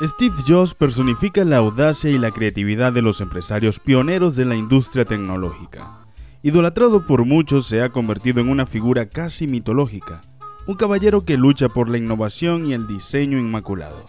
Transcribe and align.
Steve 0.00 0.36
Jobs 0.46 0.74
personifica 0.74 1.44
la 1.44 1.56
audacia 1.56 2.08
y 2.08 2.18
la 2.18 2.30
creatividad 2.30 2.92
de 2.92 3.02
los 3.02 3.20
empresarios 3.20 3.80
pioneros 3.80 4.36
de 4.36 4.44
la 4.44 4.54
industria 4.54 5.04
tecnológica. 5.04 6.06
Idolatrado 6.40 7.04
por 7.04 7.24
muchos, 7.24 7.66
se 7.66 7.82
ha 7.82 7.90
convertido 7.90 8.40
en 8.40 8.48
una 8.48 8.64
figura 8.64 9.08
casi 9.08 9.48
mitológica, 9.48 10.20
un 10.68 10.76
caballero 10.76 11.24
que 11.24 11.36
lucha 11.36 11.68
por 11.68 11.88
la 11.88 11.98
innovación 11.98 12.66
y 12.66 12.74
el 12.74 12.86
diseño 12.86 13.40
inmaculado. 13.40 14.08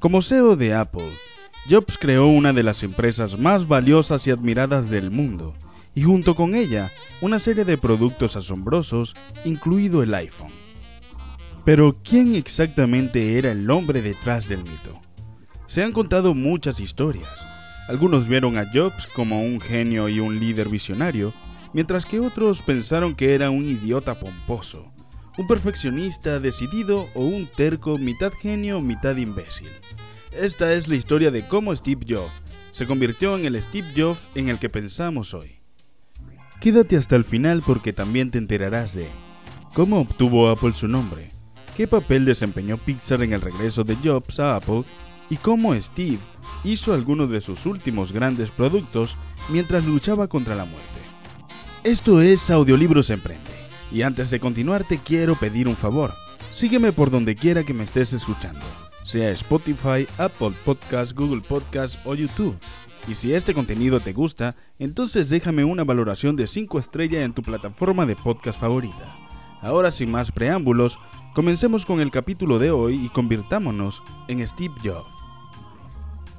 Como 0.00 0.22
CEO 0.22 0.56
de 0.56 0.74
Apple, 0.74 1.12
Jobs 1.70 1.98
creó 1.98 2.26
una 2.26 2.52
de 2.52 2.64
las 2.64 2.82
empresas 2.82 3.38
más 3.38 3.68
valiosas 3.68 4.26
y 4.26 4.32
admiradas 4.32 4.90
del 4.90 5.12
mundo, 5.12 5.54
y 5.94 6.02
junto 6.02 6.34
con 6.34 6.56
ella, 6.56 6.90
una 7.20 7.38
serie 7.38 7.64
de 7.64 7.78
productos 7.78 8.34
asombrosos, 8.34 9.14
incluido 9.44 10.02
el 10.02 10.12
iPhone. 10.14 10.65
Pero, 11.66 11.96
¿quién 12.04 12.36
exactamente 12.36 13.38
era 13.38 13.50
el 13.50 13.68
hombre 13.72 14.00
detrás 14.00 14.48
del 14.48 14.62
mito? 14.62 15.02
Se 15.66 15.82
han 15.82 15.90
contado 15.90 16.32
muchas 16.32 16.78
historias. 16.78 17.28
Algunos 17.88 18.28
vieron 18.28 18.56
a 18.56 18.70
Jobs 18.72 19.08
como 19.08 19.42
un 19.42 19.60
genio 19.60 20.08
y 20.08 20.20
un 20.20 20.38
líder 20.38 20.68
visionario, 20.68 21.34
mientras 21.72 22.06
que 22.06 22.20
otros 22.20 22.62
pensaron 22.62 23.16
que 23.16 23.34
era 23.34 23.50
un 23.50 23.64
idiota 23.64 24.14
pomposo, 24.14 24.92
un 25.38 25.48
perfeccionista 25.48 26.38
decidido 26.38 27.08
o 27.16 27.24
un 27.24 27.48
terco 27.48 27.98
mitad 27.98 28.32
genio, 28.32 28.80
mitad 28.80 29.16
imbécil. 29.16 29.70
Esta 30.40 30.72
es 30.72 30.86
la 30.86 30.94
historia 30.94 31.32
de 31.32 31.48
cómo 31.48 31.74
Steve 31.74 32.06
Jobs 32.08 32.42
se 32.70 32.86
convirtió 32.86 33.36
en 33.36 33.44
el 33.44 33.60
Steve 33.60 33.88
Jobs 33.96 34.20
en 34.36 34.50
el 34.50 34.60
que 34.60 34.68
pensamos 34.68 35.34
hoy. 35.34 35.58
Quédate 36.60 36.96
hasta 36.96 37.16
el 37.16 37.24
final 37.24 37.64
porque 37.66 37.92
también 37.92 38.30
te 38.30 38.38
enterarás 38.38 38.94
de 38.94 39.08
cómo 39.74 39.98
obtuvo 39.98 40.48
Apple 40.48 40.72
su 40.72 40.86
nombre, 40.86 41.35
qué 41.76 41.86
papel 41.86 42.24
desempeñó 42.24 42.78
Pixar 42.78 43.22
en 43.22 43.34
el 43.34 43.42
regreso 43.42 43.84
de 43.84 43.96
Jobs 43.96 44.40
a 44.40 44.56
Apple 44.56 44.84
y 45.28 45.36
cómo 45.36 45.74
Steve 45.74 46.20
hizo 46.64 46.94
algunos 46.94 47.30
de 47.30 47.40
sus 47.40 47.66
últimos 47.66 48.12
grandes 48.12 48.50
productos 48.50 49.16
mientras 49.50 49.84
luchaba 49.84 50.26
contra 50.26 50.54
la 50.54 50.64
muerte. 50.64 51.00
Esto 51.84 52.22
es 52.22 52.50
Audiolibros 52.50 53.10
Emprende, 53.10 53.42
y 53.92 54.02
antes 54.02 54.30
de 54.30 54.40
continuar 54.40 54.84
te 54.84 54.98
quiero 54.98 55.34
pedir 55.34 55.68
un 55.68 55.76
favor. 55.76 56.14
Sígueme 56.54 56.92
por 56.92 57.10
donde 57.10 57.36
quiera 57.36 57.62
que 57.62 57.74
me 57.74 57.84
estés 57.84 58.14
escuchando, 58.14 58.64
sea 59.04 59.30
Spotify, 59.30 60.08
Apple 60.16 60.52
Podcast, 60.64 61.12
Google 61.12 61.42
Podcast 61.42 61.96
o 62.06 62.14
YouTube. 62.14 62.56
Y 63.06 63.14
si 63.14 63.34
este 63.34 63.52
contenido 63.52 64.00
te 64.00 64.14
gusta, 64.14 64.56
entonces 64.78 65.28
déjame 65.28 65.62
una 65.64 65.84
valoración 65.84 66.34
de 66.36 66.46
5 66.46 66.78
estrellas 66.78 67.22
en 67.22 67.34
tu 67.34 67.42
plataforma 67.42 68.06
de 68.06 68.16
podcast 68.16 68.58
favorita. 68.58 69.25
Ahora 69.66 69.90
sin 69.90 70.10
más 70.10 70.32
preámbulos, 70.32 70.98
Comencemos 71.36 71.84
con 71.84 72.00
el 72.00 72.10
capítulo 72.10 72.58
de 72.58 72.70
hoy 72.70 73.04
y 73.04 73.10
convirtámonos 73.10 74.02
en 74.26 74.48
Steve 74.48 74.72
Jobs. 74.82 75.12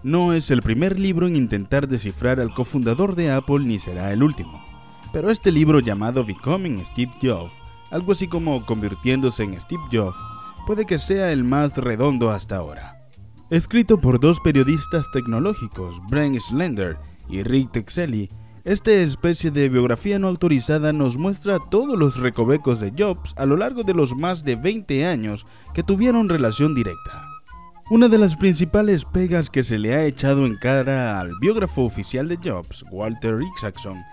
No 0.02 0.34
es 0.34 0.50
el 0.50 0.64
primer 0.64 1.00
libro 1.00 1.28
en 1.28 1.36
intentar 1.36 1.88
descifrar 1.88 2.40
al 2.40 2.52
cofundador 2.52 3.14
de 3.14 3.32
Apple 3.32 3.60
ni 3.60 3.78
será 3.78 4.12
el 4.12 4.24
último, 4.24 4.60
pero 5.14 5.30
este 5.30 5.52
libro 5.52 5.82
llamado 5.82 6.26
Becoming 6.26 6.84
Steve 6.84 7.12
Jobs, 7.22 7.54
algo 7.92 8.14
así 8.14 8.28
como 8.28 8.66
convirtiéndose 8.66 9.44
en 9.44 9.62
Steve 9.62 9.84
Jobs, 9.94 10.18
puede 10.66 10.88
que 10.88 10.98
sea 10.98 11.32
el 11.32 11.44
más 11.44 11.78
redondo 11.78 12.32
hasta 12.32 12.56
ahora. 12.56 13.08
Escrito 13.52 14.00
por 14.00 14.20
dos 14.20 14.40
periodistas 14.40 15.06
tecnológicos, 15.12 15.96
Brent 16.10 16.40
Slender 16.40 16.98
y 17.30 17.44
Rick 17.44 17.72
Texelli, 17.72 18.30
esta 18.68 18.92
especie 18.92 19.50
de 19.50 19.70
biografía 19.70 20.20
no 20.20 20.28
autorizada 20.28 20.92
nos 20.92 21.16
muestra 21.16 21.58
todos 21.58 21.98
los 21.98 22.18
recovecos 22.18 22.82
de 22.82 22.92
Jobs 22.98 23.34
a 23.38 23.46
lo 23.46 23.56
largo 23.56 23.84
de 23.84 23.94
los 23.94 24.14
más 24.14 24.44
de 24.44 24.58
20 24.58 25.06
años 25.06 25.46
que 25.74 25.84
tuvieron 25.84 26.28
relación 26.28 26.76
directa. 26.76 27.26
Una 27.90 28.10
de 28.10 28.18
las 28.18 28.36
principales 28.36 29.06
pegas 29.06 29.50
que 29.50 29.64
se 29.64 29.80
le 29.80 29.96
ha 29.96 30.04
echado 30.04 30.46
en 30.46 30.58
cara 30.58 31.22
al 31.22 31.32
biógrafo 31.40 31.84
oficial 31.84 32.28
de 32.28 32.36
Jobs, 32.36 32.84
Walter 32.92 33.38
Isaacson, 33.56 34.04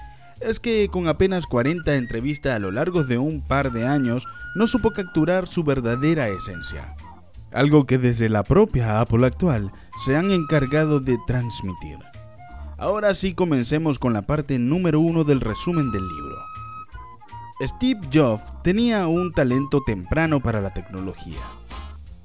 es 0.40 0.60
que 0.60 0.86
con 0.88 1.08
apenas 1.08 1.46
40 1.46 1.96
entrevistas 1.96 2.54
a 2.54 2.60
lo 2.60 2.70
largo 2.70 3.02
de 3.02 3.18
un 3.18 3.40
par 3.40 3.72
de 3.72 3.88
años 3.88 4.24
no 4.54 4.68
supo 4.68 4.92
capturar 4.92 5.48
su 5.48 5.64
verdadera 5.64 6.28
esencia. 6.28 6.94
Algo 7.50 7.86
que 7.86 7.98
desde 7.98 8.28
la 8.28 8.44
propia 8.44 9.00
Apple 9.00 9.26
actual 9.26 9.72
se 10.04 10.14
han 10.14 10.30
encargado 10.30 11.00
de 11.00 11.18
transmitir. 11.26 11.98
Ahora 12.84 13.14
sí 13.14 13.32
comencemos 13.32 13.98
con 13.98 14.12
la 14.12 14.20
parte 14.20 14.58
número 14.58 15.00
uno 15.00 15.24
del 15.24 15.40
resumen 15.40 15.90
del 15.90 16.06
libro. 16.06 16.36
Steve 17.62 17.98
Jobs 18.12 18.42
tenía 18.62 19.06
un 19.06 19.32
talento 19.32 19.80
temprano 19.86 20.40
para 20.40 20.60
la 20.60 20.74
tecnología. 20.74 21.40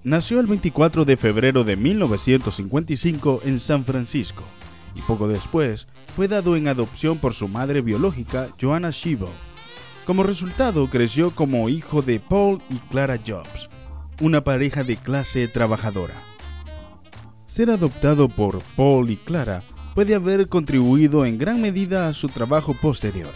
Nació 0.03 0.41
el 0.41 0.47
24 0.47 1.05
de 1.05 1.15
febrero 1.15 1.63
de 1.63 1.77
1955 1.77 3.39
en 3.45 3.61
San 3.61 3.85
Francisco 3.85 4.43
y 4.95 5.01
poco 5.03 5.29
después 5.29 5.87
fue 6.13 6.27
dado 6.27 6.57
en 6.57 6.67
adopción 6.67 7.19
por 7.19 7.33
su 7.33 7.47
madre 7.47 7.79
biológica, 7.79 8.49
Joanna 8.59 8.89
Shivo. 8.89 9.29
Como 10.05 10.23
resultado, 10.23 10.87
creció 10.87 11.33
como 11.33 11.69
hijo 11.69 12.01
de 12.01 12.19
Paul 12.19 12.61
y 12.69 12.79
Clara 12.91 13.17
Jobs, 13.25 13.69
una 14.19 14.43
pareja 14.43 14.83
de 14.83 14.97
clase 14.97 15.47
trabajadora. 15.47 16.15
Ser 17.47 17.71
adoptado 17.71 18.27
por 18.27 18.61
Paul 18.75 19.09
y 19.09 19.15
Clara 19.15 19.63
puede 19.99 20.15
haber 20.15 20.47
contribuido 20.47 21.25
en 21.25 21.37
gran 21.37 21.59
medida 21.59 22.07
a 22.07 22.13
su 22.13 22.29
trabajo 22.29 22.73
posterior, 22.73 23.33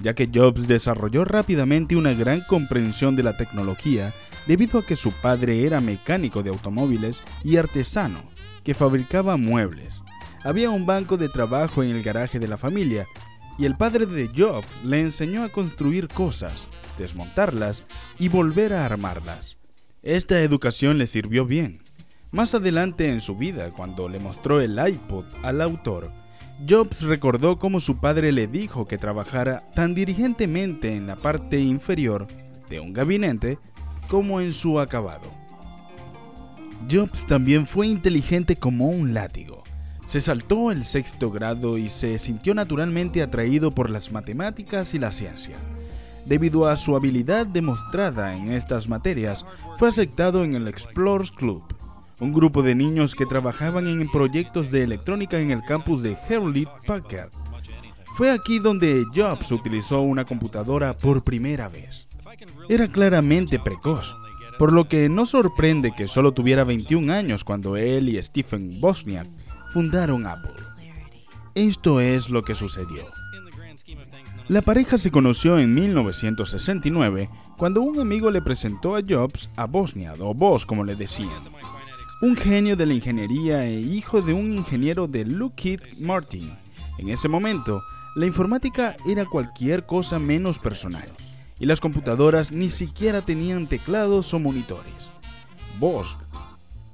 ya 0.00 0.14
que 0.14 0.30
Jobs 0.32 0.68
desarrolló 0.68 1.24
rápidamente 1.24 1.96
una 1.96 2.12
gran 2.12 2.40
comprensión 2.42 3.16
de 3.16 3.24
la 3.24 3.36
tecnología 3.36 4.12
debido 4.46 4.78
a 4.78 4.86
que 4.86 4.94
su 4.94 5.10
padre 5.10 5.66
era 5.66 5.80
mecánico 5.80 6.44
de 6.44 6.50
automóviles 6.50 7.20
y 7.42 7.56
artesano, 7.56 8.22
que 8.62 8.74
fabricaba 8.74 9.36
muebles. 9.36 10.02
Había 10.44 10.70
un 10.70 10.86
banco 10.86 11.16
de 11.16 11.28
trabajo 11.28 11.82
en 11.82 11.90
el 11.90 12.04
garaje 12.04 12.38
de 12.38 12.46
la 12.46 12.58
familia, 12.58 13.08
y 13.58 13.64
el 13.64 13.76
padre 13.76 14.06
de 14.06 14.28
Jobs 14.28 14.68
le 14.84 15.00
enseñó 15.00 15.42
a 15.42 15.48
construir 15.48 16.06
cosas, 16.06 16.68
desmontarlas 16.96 17.82
y 18.20 18.28
volver 18.28 18.72
a 18.72 18.86
armarlas. 18.86 19.56
Esta 20.00 20.40
educación 20.42 20.96
le 20.96 21.08
sirvió 21.08 21.44
bien, 21.44 21.80
más 22.34 22.52
adelante 22.52 23.10
en 23.10 23.20
su 23.20 23.36
vida, 23.36 23.70
cuando 23.70 24.08
le 24.08 24.18
mostró 24.18 24.60
el 24.60 24.76
iPod 24.76 25.24
al 25.44 25.60
autor, 25.60 26.10
Jobs 26.68 27.02
recordó 27.02 27.60
cómo 27.60 27.78
su 27.78 27.98
padre 27.98 28.32
le 28.32 28.48
dijo 28.48 28.86
que 28.88 28.98
trabajara 28.98 29.70
tan 29.72 29.94
diligentemente 29.94 30.96
en 30.96 31.06
la 31.06 31.14
parte 31.14 31.60
inferior 31.60 32.26
de 32.68 32.80
un 32.80 32.92
gabinete 32.92 33.60
como 34.08 34.40
en 34.40 34.52
su 34.52 34.80
acabado. 34.80 35.30
Jobs 36.90 37.24
también 37.24 37.68
fue 37.68 37.86
inteligente 37.86 38.56
como 38.56 38.88
un 38.88 39.14
látigo. 39.14 39.62
Se 40.08 40.20
saltó 40.20 40.72
el 40.72 40.84
sexto 40.84 41.30
grado 41.30 41.78
y 41.78 41.88
se 41.88 42.18
sintió 42.18 42.52
naturalmente 42.52 43.22
atraído 43.22 43.70
por 43.70 43.90
las 43.90 44.10
matemáticas 44.10 44.92
y 44.92 44.98
la 44.98 45.12
ciencia. 45.12 45.54
Debido 46.26 46.66
a 46.66 46.76
su 46.76 46.96
habilidad 46.96 47.46
demostrada 47.46 48.34
en 48.34 48.50
estas 48.50 48.88
materias, 48.88 49.46
fue 49.76 49.88
aceptado 49.88 50.42
en 50.42 50.54
el 50.54 50.66
Explorers 50.66 51.30
Club, 51.30 51.62
un 52.20 52.32
grupo 52.32 52.62
de 52.62 52.74
niños 52.74 53.14
que 53.14 53.26
trabajaban 53.26 53.86
en 53.86 54.08
proyectos 54.10 54.70
de 54.70 54.82
electrónica 54.82 55.40
en 55.40 55.50
el 55.50 55.62
campus 55.62 56.02
de 56.02 56.16
Hewlett 56.28 56.68
Packard. 56.86 57.30
Fue 58.16 58.30
aquí 58.30 58.60
donde 58.60 59.04
Jobs 59.14 59.50
utilizó 59.50 60.00
una 60.00 60.24
computadora 60.24 60.96
por 60.96 61.24
primera 61.24 61.68
vez. 61.68 62.06
Era 62.68 62.86
claramente 62.88 63.58
precoz, 63.58 64.14
por 64.58 64.72
lo 64.72 64.86
que 64.88 65.08
no 65.08 65.26
sorprende 65.26 65.92
que 65.92 66.06
solo 66.06 66.32
tuviera 66.32 66.62
21 66.62 67.12
años 67.12 67.42
cuando 67.42 67.76
él 67.76 68.08
y 68.08 68.22
Stephen 68.22 68.80
Bosniak 68.80 69.26
fundaron 69.72 70.26
Apple. 70.26 70.54
Esto 71.56 72.00
es 72.00 72.30
lo 72.30 72.42
que 72.42 72.54
sucedió. 72.54 73.04
La 74.48 74.62
pareja 74.62 74.98
se 74.98 75.10
conoció 75.10 75.58
en 75.58 75.74
1969 75.74 77.30
cuando 77.56 77.80
un 77.82 77.98
amigo 77.98 78.30
le 78.30 78.42
presentó 78.42 78.94
a 78.94 79.00
Jobs 79.06 79.48
a 79.56 79.66
Bosniak, 79.66 80.20
o 80.20 80.34
Bos 80.34 80.64
como 80.66 80.84
le 80.84 80.94
decían 80.94 81.30
un 82.20 82.36
genio 82.36 82.76
de 82.76 82.86
la 82.86 82.94
ingeniería 82.94 83.64
e 83.66 83.80
hijo 83.80 84.22
de 84.22 84.32
un 84.32 84.52
ingeniero 84.52 85.06
de 85.06 85.24
Lockheed 85.24 85.80
Martin. 86.00 86.52
En 86.98 87.08
ese 87.08 87.28
momento, 87.28 87.82
la 88.14 88.26
informática 88.26 88.96
era 89.06 89.26
cualquier 89.26 89.84
cosa 89.84 90.18
menos 90.18 90.58
personal, 90.58 91.08
y 91.58 91.66
las 91.66 91.80
computadoras 91.80 92.52
ni 92.52 92.70
siquiera 92.70 93.22
tenían 93.22 93.66
teclados 93.66 94.32
o 94.32 94.38
monitores. 94.38 95.10
Bosch, 95.80 96.16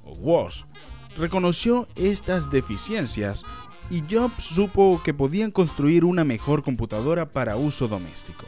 o 0.03 0.13
Woz, 0.13 0.65
reconoció 1.17 1.87
estas 1.95 2.49
deficiencias 2.49 3.43
y 3.91 4.03
Jobs 4.09 4.43
supo 4.43 5.01
que 5.03 5.13
podían 5.13 5.51
construir 5.51 6.03
una 6.03 6.23
mejor 6.23 6.63
computadora 6.63 7.31
para 7.31 7.57
uso 7.57 7.87
doméstico. 7.87 8.45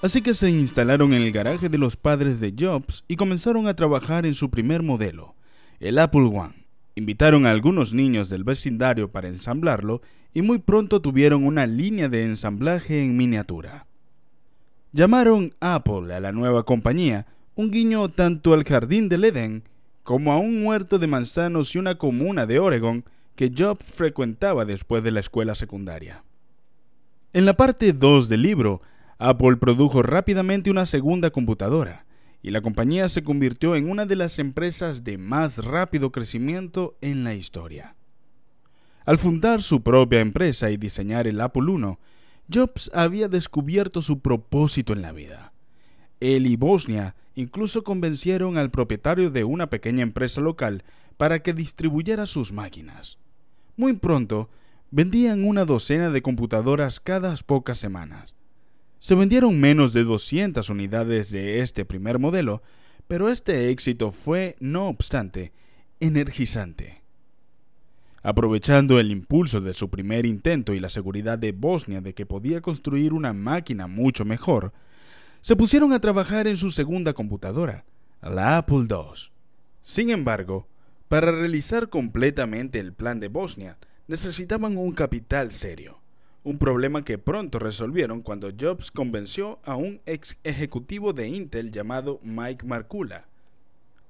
Así 0.00 0.22
que 0.22 0.34
se 0.34 0.48
instalaron 0.48 1.12
en 1.12 1.22
el 1.22 1.32
garaje 1.32 1.68
de 1.68 1.78
los 1.78 1.96
padres 1.96 2.40
de 2.40 2.54
Jobs 2.58 3.04
y 3.08 3.16
comenzaron 3.16 3.66
a 3.66 3.74
trabajar 3.74 4.24
en 4.24 4.34
su 4.34 4.50
primer 4.50 4.82
modelo, 4.82 5.34
el 5.80 5.98
Apple 5.98 6.30
One. 6.32 6.66
Invitaron 6.94 7.46
a 7.46 7.50
algunos 7.50 7.92
niños 7.92 8.28
del 8.28 8.44
vecindario 8.44 9.10
para 9.10 9.28
ensamblarlo 9.28 10.00
y 10.32 10.42
muy 10.42 10.58
pronto 10.58 11.00
tuvieron 11.00 11.44
una 11.44 11.66
línea 11.66 12.08
de 12.08 12.24
ensamblaje 12.24 13.02
en 13.02 13.16
miniatura. 13.16 13.86
Llamaron 14.92 15.54
Apple 15.60 16.14
a 16.14 16.20
la 16.20 16.32
nueva 16.32 16.64
compañía 16.64 17.26
un 17.54 17.70
guiño 17.70 18.08
tanto 18.08 18.54
al 18.54 18.64
jardín 18.64 19.08
del 19.08 19.24
Edén 19.24 19.64
como 20.02 20.32
a 20.32 20.38
un 20.38 20.64
huerto 20.64 20.98
de 20.98 21.06
manzanos 21.06 21.74
y 21.74 21.78
una 21.78 21.96
comuna 21.96 22.46
de 22.46 22.58
Oregon 22.58 23.04
que 23.34 23.52
Jobs 23.54 23.84
frecuentaba 23.84 24.64
después 24.64 25.04
de 25.04 25.10
la 25.10 25.20
escuela 25.20 25.54
secundaria. 25.54 26.24
En 27.32 27.44
la 27.44 27.54
parte 27.54 27.92
2 27.92 28.30
del 28.30 28.40
libro, 28.40 28.80
Apple 29.18 29.56
produjo 29.56 30.02
rápidamente 30.02 30.70
una 30.70 30.86
segunda 30.86 31.30
computadora, 31.30 32.05
y 32.46 32.52
la 32.52 32.60
compañía 32.60 33.08
se 33.08 33.24
convirtió 33.24 33.74
en 33.74 33.90
una 33.90 34.06
de 34.06 34.14
las 34.14 34.38
empresas 34.38 35.02
de 35.02 35.18
más 35.18 35.58
rápido 35.64 36.12
crecimiento 36.12 36.96
en 37.00 37.24
la 37.24 37.34
historia. 37.34 37.96
Al 39.04 39.18
fundar 39.18 39.62
su 39.62 39.82
propia 39.82 40.20
empresa 40.20 40.70
y 40.70 40.76
diseñar 40.76 41.26
el 41.26 41.40
Apple 41.40 41.64
I, 41.66 41.98
Jobs 42.48 42.88
había 42.94 43.26
descubierto 43.26 44.00
su 44.00 44.20
propósito 44.20 44.92
en 44.92 45.02
la 45.02 45.10
vida. 45.10 45.54
Él 46.20 46.46
y 46.46 46.54
Bosnia 46.54 47.16
incluso 47.34 47.82
convencieron 47.82 48.58
al 48.58 48.70
propietario 48.70 49.30
de 49.30 49.42
una 49.42 49.66
pequeña 49.66 50.04
empresa 50.04 50.40
local 50.40 50.84
para 51.16 51.40
que 51.42 51.52
distribuyera 51.52 52.26
sus 52.26 52.52
máquinas. 52.52 53.18
Muy 53.76 53.94
pronto, 53.94 54.50
vendían 54.92 55.42
una 55.42 55.64
docena 55.64 56.10
de 56.10 56.22
computadoras 56.22 57.00
cada 57.00 57.34
pocas 57.44 57.78
semanas. 57.78 58.35
Se 59.06 59.14
vendieron 59.14 59.60
menos 59.60 59.92
de 59.92 60.02
200 60.02 60.68
unidades 60.68 61.30
de 61.30 61.60
este 61.60 61.84
primer 61.84 62.18
modelo, 62.18 62.60
pero 63.06 63.28
este 63.28 63.70
éxito 63.70 64.10
fue, 64.10 64.56
no 64.58 64.88
obstante, 64.88 65.52
energizante. 66.00 67.02
Aprovechando 68.24 68.98
el 68.98 69.12
impulso 69.12 69.60
de 69.60 69.74
su 69.74 69.90
primer 69.90 70.26
intento 70.26 70.74
y 70.74 70.80
la 70.80 70.88
seguridad 70.88 71.38
de 71.38 71.52
Bosnia 71.52 72.00
de 72.00 72.14
que 72.14 72.26
podía 72.26 72.60
construir 72.60 73.12
una 73.12 73.32
máquina 73.32 73.86
mucho 73.86 74.24
mejor, 74.24 74.72
se 75.40 75.54
pusieron 75.54 75.92
a 75.92 76.00
trabajar 76.00 76.48
en 76.48 76.56
su 76.56 76.72
segunda 76.72 77.12
computadora, 77.12 77.84
la 78.20 78.56
Apple 78.58 78.88
II. 78.90 79.30
Sin 79.82 80.10
embargo, 80.10 80.66
para 81.06 81.30
realizar 81.30 81.90
completamente 81.90 82.80
el 82.80 82.92
plan 82.92 83.20
de 83.20 83.28
Bosnia, 83.28 83.78
necesitaban 84.08 84.76
un 84.76 84.90
capital 84.90 85.52
serio, 85.52 86.00
un 86.46 86.58
problema 86.58 87.02
que 87.02 87.18
pronto 87.18 87.58
resolvieron 87.58 88.22
cuando 88.22 88.52
Jobs 88.56 88.92
convenció 88.92 89.58
a 89.64 89.74
un 89.74 90.00
ex 90.06 90.36
ejecutivo 90.44 91.12
de 91.12 91.26
Intel 91.26 91.72
llamado 91.72 92.20
Mike 92.22 92.64
Markula. 92.64 93.26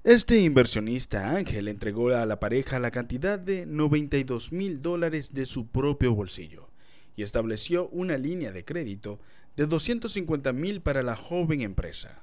Este 0.04 0.42
inversionista 0.42 1.30
ángel 1.30 1.66
entregó 1.66 2.10
a 2.10 2.26
la 2.26 2.38
pareja 2.38 2.78
la 2.78 2.90
cantidad 2.90 3.38
de 3.38 3.64
92 3.64 4.52
mil 4.52 4.82
dólares 4.82 5.32
de 5.32 5.46
su 5.46 5.68
propio 5.68 6.14
bolsillo 6.14 6.68
y 7.16 7.22
estableció 7.22 7.88
una 7.88 8.18
línea 8.18 8.52
de 8.52 8.66
crédito 8.66 9.18
de 9.56 9.64
250 9.64 10.52
mil 10.52 10.82
para 10.82 11.02
la 11.02 11.16
joven 11.16 11.62
empresa. 11.62 12.22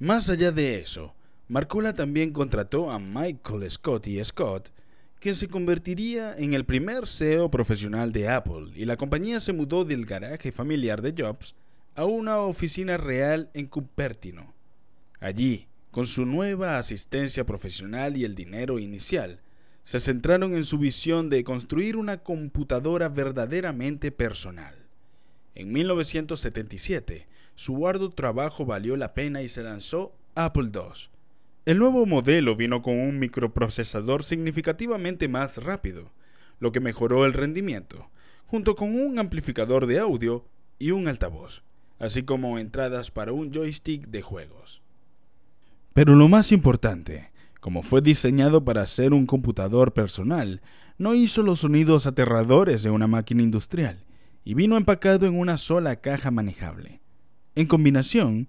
Más 0.00 0.30
allá 0.30 0.50
de 0.50 0.80
eso, 0.80 1.14
Marcola 1.46 1.92
también 1.92 2.32
contrató 2.32 2.90
a 2.90 2.98
Michael 2.98 3.70
Scott 3.70 4.08
y 4.08 4.24
Scott, 4.24 4.72
quien 5.20 5.34
se 5.34 5.48
convertiría 5.48 6.34
en 6.36 6.54
el 6.54 6.64
primer 6.64 7.06
CEO 7.06 7.50
profesional 7.50 8.12
de 8.12 8.28
Apple, 8.28 8.72
y 8.74 8.84
la 8.84 8.96
compañía 8.96 9.40
se 9.40 9.52
mudó 9.52 9.84
del 9.84 10.06
garaje 10.06 10.52
familiar 10.52 11.02
de 11.02 11.14
Jobs 11.16 11.54
a 11.94 12.04
una 12.04 12.38
oficina 12.38 12.96
real 12.96 13.50
en 13.54 13.66
Cupertino. 13.66 14.54
Allí, 15.20 15.66
con 15.90 16.06
su 16.06 16.24
nueva 16.24 16.78
asistencia 16.78 17.44
profesional 17.44 18.16
y 18.16 18.24
el 18.24 18.36
dinero 18.36 18.78
inicial, 18.78 19.40
se 19.82 19.98
centraron 19.98 20.54
en 20.54 20.64
su 20.64 20.78
visión 20.78 21.30
de 21.30 21.42
construir 21.42 21.96
una 21.96 22.18
computadora 22.18 23.08
verdaderamente 23.08 24.12
personal. 24.12 24.74
En 25.54 25.72
1977, 25.72 27.26
su 27.56 27.88
arduo 27.88 28.10
trabajo 28.10 28.64
valió 28.64 28.96
la 28.96 29.14
pena 29.14 29.42
y 29.42 29.48
se 29.48 29.64
lanzó 29.64 30.12
Apple 30.36 30.70
II, 30.72 31.08
el 31.68 31.78
nuevo 31.78 32.06
modelo 32.06 32.56
vino 32.56 32.80
con 32.80 32.98
un 32.98 33.18
microprocesador 33.18 34.24
significativamente 34.24 35.28
más 35.28 35.58
rápido, 35.58 36.10
lo 36.60 36.72
que 36.72 36.80
mejoró 36.80 37.26
el 37.26 37.34
rendimiento, 37.34 38.08
junto 38.46 38.74
con 38.74 38.98
un 38.98 39.18
amplificador 39.18 39.86
de 39.86 39.98
audio 39.98 40.46
y 40.78 40.92
un 40.92 41.08
altavoz, 41.08 41.62
así 41.98 42.22
como 42.22 42.58
entradas 42.58 43.10
para 43.10 43.34
un 43.34 43.52
joystick 43.52 44.06
de 44.06 44.22
juegos. 44.22 44.80
Pero 45.92 46.14
lo 46.14 46.26
más 46.28 46.52
importante, 46.52 47.32
como 47.60 47.82
fue 47.82 48.00
diseñado 48.00 48.64
para 48.64 48.86
ser 48.86 49.12
un 49.12 49.26
computador 49.26 49.92
personal, 49.92 50.62
no 50.96 51.12
hizo 51.12 51.42
los 51.42 51.58
sonidos 51.58 52.06
aterradores 52.06 52.82
de 52.82 52.88
una 52.88 53.08
máquina 53.08 53.42
industrial 53.42 54.06
y 54.42 54.54
vino 54.54 54.78
empacado 54.78 55.26
en 55.26 55.38
una 55.38 55.58
sola 55.58 55.96
caja 55.96 56.30
manejable. 56.30 57.02
En 57.56 57.66
combinación, 57.66 58.48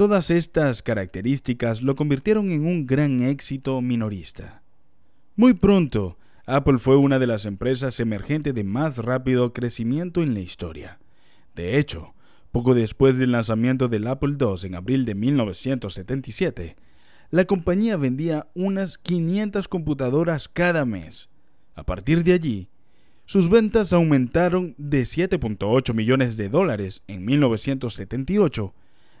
Todas 0.00 0.30
estas 0.30 0.80
características 0.80 1.82
lo 1.82 1.94
convirtieron 1.94 2.52
en 2.52 2.64
un 2.64 2.86
gran 2.86 3.20
éxito 3.20 3.82
minorista. 3.82 4.62
Muy 5.36 5.52
pronto, 5.52 6.16
Apple 6.46 6.78
fue 6.78 6.96
una 6.96 7.18
de 7.18 7.26
las 7.26 7.44
empresas 7.44 8.00
emergentes 8.00 8.54
de 8.54 8.64
más 8.64 8.96
rápido 8.96 9.52
crecimiento 9.52 10.22
en 10.22 10.32
la 10.32 10.40
historia. 10.40 10.98
De 11.54 11.78
hecho, 11.78 12.14
poco 12.50 12.74
después 12.74 13.18
del 13.18 13.32
lanzamiento 13.32 13.88
del 13.88 14.06
Apple 14.06 14.36
II 14.40 14.66
en 14.68 14.74
abril 14.74 15.04
de 15.04 15.14
1977, 15.14 16.76
la 17.30 17.44
compañía 17.44 17.98
vendía 17.98 18.48
unas 18.54 18.96
500 18.96 19.68
computadoras 19.68 20.48
cada 20.48 20.86
mes. 20.86 21.28
A 21.74 21.84
partir 21.84 22.24
de 22.24 22.32
allí, 22.32 22.68
sus 23.26 23.50
ventas 23.50 23.92
aumentaron 23.92 24.74
de 24.78 25.02
7.8 25.02 25.92
millones 25.92 26.38
de 26.38 26.48
dólares 26.48 27.02
en 27.06 27.22
1978 27.26 28.72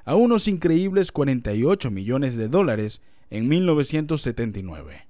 a 0.04 0.14
unos 0.14 0.48
increíbles 0.48 1.12
48 1.12 1.90
millones 1.90 2.36
de 2.36 2.48
dólares 2.48 3.00
en 3.30 3.48
1979. 3.48 5.06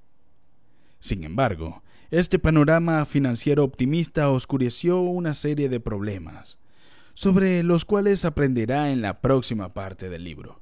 Sin 0.98 1.24
embargo, 1.24 1.82
este 2.10 2.40
panorama 2.40 3.04
financiero 3.04 3.62
optimista 3.62 4.30
oscureció 4.30 5.00
una 5.00 5.32
serie 5.34 5.68
de 5.68 5.78
problemas, 5.78 6.58
sobre 7.14 7.62
los 7.62 7.84
cuales 7.84 8.24
aprenderá 8.24 8.90
en 8.90 9.00
la 9.00 9.20
próxima 9.20 9.72
parte 9.72 10.08
del 10.08 10.24
libro. 10.24 10.60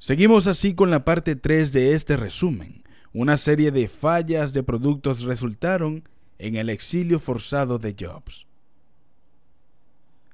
Seguimos 0.00 0.48
así 0.48 0.74
con 0.74 0.90
la 0.90 1.04
parte 1.04 1.36
3 1.36 1.72
de 1.72 1.92
este 1.92 2.16
resumen. 2.16 2.82
Una 3.12 3.36
serie 3.36 3.70
de 3.70 3.88
fallas 3.88 4.52
de 4.52 4.64
productos 4.64 5.22
resultaron 5.22 6.08
en 6.38 6.56
el 6.56 6.68
exilio 6.68 7.20
forzado 7.20 7.78
de 7.78 7.94
Jobs. 7.98 8.47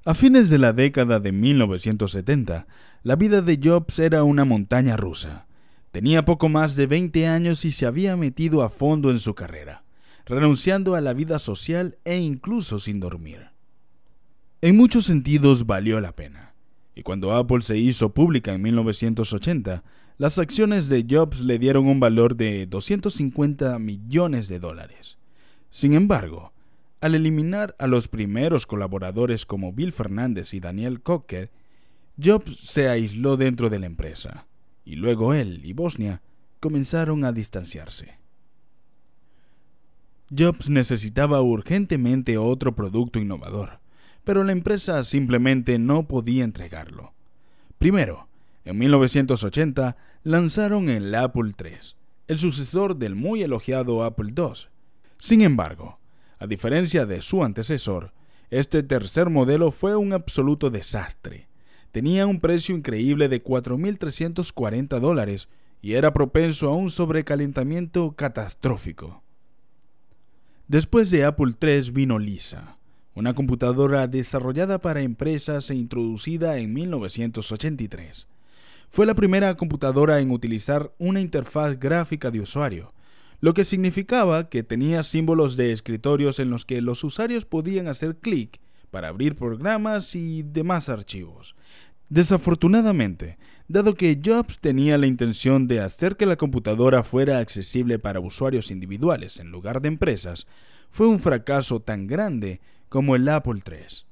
A 0.07 0.13
fines 0.13 0.51
de 0.51 0.59
la 0.59 0.71
década 0.71 1.19
de 1.19 1.31
1970, 1.31 2.67
la 3.01 3.15
vida 3.15 3.41
de 3.41 3.59
Jobs 3.59 3.97
era 3.97 4.23
una 4.23 4.45
montaña 4.45 4.95
rusa. 4.95 5.47
Tenía 5.91 6.25
poco 6.25 6.47
más 6.47 6.75
de 6.75 6.85
20 6.85 7.25
años 7.25 7.65
y 7.65 7.71
se 7.71 7.87
había 7.87 8.15
metido 8.15 8.61
a 8.61 8.69
fondo 8.69 9.09
en 9.09 9.17
su 9.17 9.33
carrera, 9.33 9.83
renunciando 10.27 10.93
a 10.93 11.01
la 11.01 11.13
vida 11.13 11.39
social 11.39 11.97
e 12.05 12.19
incluso 12.19 12.77
sin 12.77 12.99
dormir. 12.99 13.47
En 14.61 14.77
muchos 14.77 15.05
sentidos 15.05 15.65
valió 15.65 15.99
la 15.99 16.11
pena, 16.11 16.53
y 16.93 17.01
cuando 17.01 17.33
Apple 17.33 17.61
se 17.61 17.79
hizo 17.79 18.13
pública 18.13 18.53
en 18.53 18.61
1980, 18.61 19.83
las 20.19 20.37
acciones 20.37 20.87
de 20.87 21.03
Jobs 21.09 21.39
le 21.39 21.57
dieron 21.57 21.87
un 21.87 21.99
valor 21.99 22.35
de 22.35 22.67
250 22.67 23.79
millones 23.79 24.49
de 24.49 24.59
dólares. 24.59 25.17
Sin 25.71 25.93
embargo, 25.93 26.53
al 27.05 27.13
eliminar 27.13 27.75
a 27.77 27.85
los 27.85 28.07
primeros 28.07 28.65
colaboradores 28.65 29.45
como 29.45 29.71
Bill 29.71 29.91
Fernández 29.91 30.55
y 30.55 30.59
Daniel 30.59 31.03
Cocker, 31.03 31.51
Jobs 32.19 32.57
se 32.61 32.89
aisló 32.89 33.37
dentro 33.37 33.69
de 33.69 33.77
la 33.77 33.85
empresa, 33.85 34.47
y 34.83 34.95
luego 34.95 35.35
él 35.35 35.61
y 35.63 35.73
Bosnia 35.73 36.23
comenzaron 36.59 37.23
a 37.23 37.31
distanciarse. 37.31 38.17
Jobs 40.35 40.67
necesitaba 40.67 41.43
urgentemente 41.43 42.39
otro 42.39 42.73
producto 42.73 43.19
innovador, 43.19 43.81
pero 44.23 44.43
la 44.43 44.53
empresa 44.53 45.03
simplemente 45.03 45.77
no 45.77 46.07
podía 46.07 46.43
entregarlo. 46.43 47.13
Primero, 47.77 48.29
en 48.63 48.79
1980 48.79 49.95
lanzaron 50.23 50.89
el 50.89 51.13
Apple 51.13 51.51
III, 51.55 51.77
el 52.29 52.39
sucesor 52.39 52.95
del 52.95 53.13
muy 53.13 53.43
elogiado 53.43 54.03
Apple 54.03 54.33
II. 54.35 54.69
Sin 55.19 55.43
embargo, 55.43 55.99
a 56.39 56.47
diferencia 56.47 57.05
de 57.05 57.21
su 57.21 57.43
antecesor, 57.43 58.13
este 58.49 58.83
tercer 58.83 59.29
modelo 59.29 59.71
fue 59.71 59.95
un 59.95 60.13
absoluto 60.13 60.69
desastre. 60.69 61.47
Tenía 61.91 62.27
un 62.27 62.39
precio 62.39 62.75
increíble 62.75 63.29
de 63.29 63.43
4.340 63.43 64.99
dólares 64.99 65.47
y 65.81 65.93
era 65.93 66.13
propenso 66.13 66.69
a 66.69 66.75
un 66.75 66.91
sobrecalentamiento 66.91 68.15
catastrófico. 68.15 69.23
Después 70.67 71.11
de 71.11 71.25
Apple 71.25 71.53
III 71.61 71.91
vino 71.91 72.19
Lisa, 72.19 72.77
una 73.13 73.33
computadora 73.33 74.07
desarrollada 74.07 74.79
para 74.79 75.01
empresas 75.01 75.69
e 75.69 75.75
introducida 75.75 76.57
en 76.57 76.73
1983. 76.73 78.27
Fue 78.89 79.05
la 79.05 79.15
primera 79.15 79.55
computadora 79.55 80.19
en 80.19 80.31
utilizar 80.31 80.91
una 80.97 81.21
interfaz 81.21 81.79
gráfica 81.79 82.29
de 82.31 82.41
usuario, 82.41 82.93
lo 83.39 83.53
que 83.53 83.63
significaba 83.63 84.49
que 84.49 84.63
tenía 84.63 85.03
símbolos 85.03 85.55
de 85.55 85.71
escritorios 85.71 86.39
en 86.39 86.49
los 86.49 86.65
que 86.65 86.81
los 86.81 87.03
usuarios 87.03 87.45
podían 87.45 87.87
hacer 87.87 88.17
clic 88.17 88.59
para 88.91 89.09
abrir 89.09 89.35
programas 89.35 90.15
y 90.15 90.43
demás 90.43 90.89
archivos. 90.89 91.55
Desafortunadamente, 92.09 93.37
dado 93.67 93.95
que 93.95 94.19
Jobs 94.23 94.59
tenía 94.59 94.97
la 94.97 95.07
intención 95.07 95.67
de 95.67 95.79
hacer 95.79 96.17
que 96.17 96.25
la 96.25 96.35
computadora 96.35 97.03
fuera 97.03 97.39
accesible 97.39 97.99
para 97.99 98.19
usuarios 98.19 98.69
individuales 98.71 99.39
en 99.39 99.51
lugar 99.51 99.81
de 99.81 99.87
empresas, 99.87 100.45
fue 100.89 101.07
un 101.07 101.19
fracaso 101.19 101.81
tan 101.81 102.07
grande 102.07 102.61
como 102.89 103.15
el 103.15 103.27
Apple 103.27 103.61
III. 103.65 104.05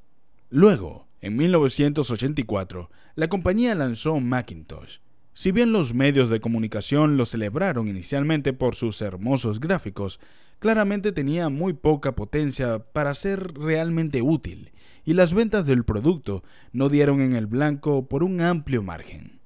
Luego, 0.49 1.07
en 1.21 1.37
1984, 1.37 2.89
la 3.15 3.27
compañía 3.29 3.75
lanzó 3.75 4.19
Macintosh. 4.19 4.97
Si 5.33 5.51
bien 5.51 5.71
los 5.71 5.93
medios 5.93 6.29
de 6.29 6.39
comunicación 6.39 7.17
lo 7.17 7.25
celebraron 7.25 7.87
inicialmente 7.87 8.53
por 8.53 8.75
sus 8.75 9.01
hermosos 9.01 9.59
gráficos, 9.59 10.19
claramente 10.59 11.11
tenía 11.11 11.49
muy 11.49 11.73
poca 11.73 12.15
potencia 12.15 12.79
para 12.79 13.13
ser 13.13 13.53
realmente 13.55 14.21
útil, 14.21 14.71
y 15.05 15.13
las 15.13 15.33
ventas 15.33 15.65
del 15.65 15.83
producto 15.83 16.43
no 16.71 16.87
dieron 16.87 17.19
en 17.19 17.35
el 17.35 17.47
blanco 17.47 18.07
por 18.07 18.23
un 18.23 18.41
amplio 18.41 18.83
margen. 18.83 19.39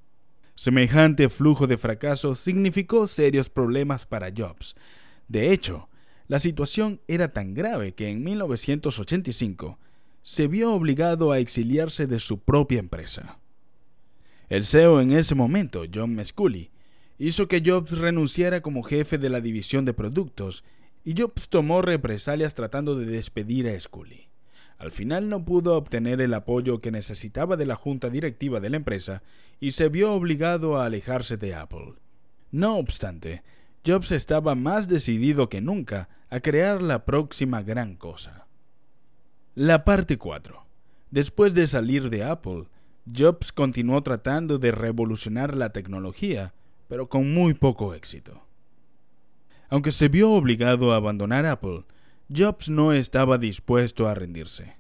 Semejante 0.56 1.30
flujo 1.30 1.68
de 1.68 1.78
fracaso 1.78 2.36
significó 2.36 3.08
serios 3.08 3.50
problemas 3.50 4.06
para 4.06 4.32
Jobs. 4.36 4.76
De 5.28 5.54
hecho, 5.54 5.88
la 6.28 6.40
situación 6.40 7.00
era 7.08 7.32
tan 7.32 7.54
grave 7.54 7.94
que 7.94 8.10
en 8.10 8.24
1985 8.24 9.80
se 10.22 10.48
vio 10.48 10.74
obligado 10.74 11.32
a 11.32 11.40
exiliarse 11.40 12.06
de 12.06 12.20
su 12.20 12.40
propia 12.40 12.80
empresa. 12.80 13.40
El 14.50 14.64
CEO 14.64 15.02
en 15.02 15.12
ese 15.12 15.36
momento, 15.36 15.84
John 15.94 16.16
Mesculi, 16.16 16.72
hizo 17.18 17.48
que 17.48 17.62
Jobs 17.66 17.98
renunciara 17.98 18.62
como 18.62 18.84
jefe 18.84 19.18
de 19.18 19.30
la 19.30 19.42
división 19.42 19.84
de 19.84 19.94
productos 19.94 20.64
y 21.04 21.20
Jobs 21.20 21.50
tomó 21.50 21.82
represalias 21.82 22.54
tratando 22.54 22.96
de 22.96 23.06
despedir 23.06 23.68
a 23.68 23.78
Scully. 23.80 24.30
Al 24.78 24.92
final 24.92 25.28
no 25.28 25.44
pudo 25.44 25.76
obtener 25.76 26.22
el 26.22 26.34
apoyo 26.34 26.80
que 26.80 26.92
necesitaba 26.92 27.58
de 27.58 27.66
la 27.66 27.76
junta 27.76 28.10
directiva 28.10 28.60
de 28.60 28.70
la 28.70 28.78
empresa 28.78 29.24
y 29.60 29.72
se 29.72 29.90
vio 29.90 30.14
obligado 30.14 30.78
a 30.78 30.86
alejarse 30.86 31.36
de 31.36 31.56
Apple. 31.56 31.96
No 32.52 32.78
obstante, 32.78 33.44
Jobs 33.86 34.12
estaba 34.12 34.56
más 34.56 34.88
decidido 34.88 35.50
que 35.50 35.62
nunca 35.62 36.10
a 36.30 36.40
crear 36.40 36.82
la 36.82 37.06
próxima 37.06 37.64
gran 37.64 37.96
cosa. 37.96 38.48
La 39.56 39.84
parte 39.84 40.18
4. 40.18 40.66
Después 41.10 41.54
de 41.54 41.68
salir 41.68 42.10
de 42.10 42.24
Apple, 42.24 42.66
Jobs 43.16 43.52
continuó 43.52 44.02
tratando 44.04 44.58
de 44.58 44.72
revolucionar 44.72 45.56
la 45.56 45.72
tecnología, 45.72 46.54
pero 46.88 47.08
con 47.08 47.34
muy 47.34 47.54
poco 47.54 47.94
éxito. 47.94 48.44
Aunque 49.70 49.92
se 49.92 50.10
vio 50.10 50.32
obligado 50.32 50.92
a 50.92 50.98
abandonar 50.98 51.46
Apple, 51.46 51.86
Jobs 52.36 52.70
no 52.70 52.92
estaba 52.92 53.38
dispuesto 53.38 54.08
a 54.08 54.16
rendirse. 54.16 54.76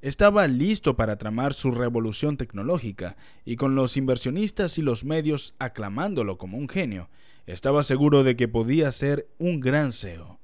Estaba 0.00 0.46
listo 0.46 0.96
para 0.96 1.18
tramar 1.18 1.52
su 1.52 1.72
revolución 1.72 2.38
tecnológica 2.38 3.16
y 3.44 3.56
con 3.56 3.74
los 3.74 3.98
inversionistas 3.98 4.78
y 4.78 4.82
los 4.82 5.04
medios 5.04 5.54
aclamándolo 5.58 6.38
como 6.38 6.56
un 6.56 6.68
genio, 6.68 7.10
estaba 7.46 7.82
seguro 7.82 8.24
de 8.24 8.36
que 8.36 8.48
podía 8.48 8.92
ser 8.92 9.28
un 9.38 9.60
gran 9.60 9.92
CEO. 9.92 10.38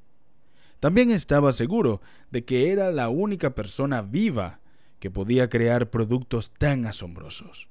También 0.81 1.11
estaba 1.11 1.53
seguro 1.53 2.03
de 2.31 2.45
que 2.45 2.71
era 2.73 2.91
la 2.91 3.09
única 3.09 3.55
persona 3.55 4.03
viva 4.03 4.61
que 5.07 5.11
podía 5.13 5.49
crear 5.49 5.89
productos 5.89 6.51
tan 6.51 6.85
asombrosos. 6.85 7.69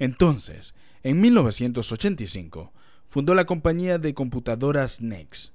Entonces, 0.00 0.74
en 1.04 1.20
1985, 1.20 2.72
fundó 3.06 3.36
la 3.36 3.44
compañía 3.44 3.98
de 3.98 4.14
computadoras 4.14 5.00
NEX, 5.00 5.52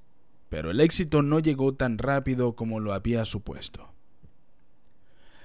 pero 0.48 0.72
el 0.72 0.80
éxito 0.80 1.22
no 1.22 1.40
llegó 1.40 1.74
tan 1.74 1.98
rápido 1.98 2.56
como 2.56 2.80
lo 2.80 2.94
había 2.94 3.26
supuesto. 3.26 3.92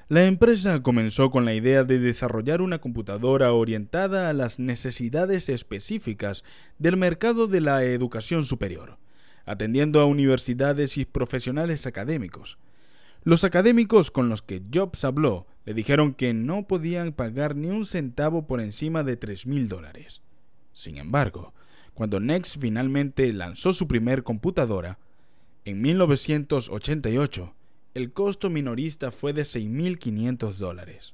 La 0.08 0.24
empresa 0.26 0.84
comenzó 0.84 1.32
con 1.32 1.44
la 1.44 1.54
idea 1.54 1.82
de 1.82 1.98
desarrollar 1.98 2.62
una 2.62 2.78
computadora 2.78 3.52
orientada 3.52 4.28
a 4.28 4.32
las 4.32 4.60
necesidades 4.60 5.48
específicas 5.48 6.44
del 6.78 6.96
mercado 6.96 7.48
de 7.48 7.60
la 7.60 7.82
educación 7.82 8.44
superior, 8.44 8.98
atendiendo 9.46 9.98
a 9.98 10.04
universidades 10.04 10.96
y 10.96 11.06
profesionales 11.06 11.86
académicos. 11.86 12.56
Los 13.22 13.44
académicos 13.44 14.10
con 14.10 14.28
los 14.28 14.40
que 14.40 14.62
Jobs 14.72 15.04
habló 15.04 15.46
le 15.66 15.74
dijeron 15.74 16.14
que 16.14 16.32
no 16.32 16.66
podían 16.66 17.12
pagar 17.12 17.54
ni 17.54 17.68
un 17.68 17.84
centavo 17.84 18.46
por 18.46 18.60
encima 18.60 19.04
de 19.04 19.16
tres 19.16 19.46
mil 19.46 19.68
dólares. 19.68 20.22
Sin 20.72 20.96
embargo, 20.96 21.52
cuando 21.92 22.18
Next 22.18 22.58
finalmente 22.58 23.30
lanzó 23.32 23.74
su 23.74 23.86
primer 23.86 24.22
computadora, 24.22 24.98
en 25.66 25.82
1988, 25.82 27.54
el 27.92 28.12
costo 28.12 28.48
minorista 28.48 29.10
fue 29.10 29.34
de 29.34 29.42
6.500 29.42 30.54
dólares. 30.54 31.12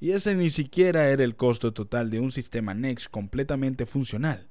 Y 0.00 0.10
ese 0.10 0.34
ni 0.34 0.50
siquiera 0.50 1.08
era 1.10 1.22
el 1.22 1.36
costo 1.36 1.72
total 1.72 2.10
de 2.10 2.18
un 2.18 2.32
sistema 2.32 2.74
Next 2.74 3.08
completamente 3.08 3.86
funcional. 3.86 4.48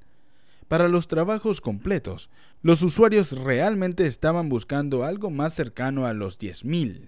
Para 0.68 0.90
los 0.90 1.08
trabajos 1.08 1.62
completos, 1.62 2.30
los 2.62 2.82
usuarios 2.82 3.32
realmente 3.32 4.06
estaban 4.06 4.50
buscando 4.50 5.06
algo 5.06 5.30
más 5.30 5.54
cercano 5.54 6.06
a 6.06 6.14
los 6.14 6.40
10.000. 6.40 7.08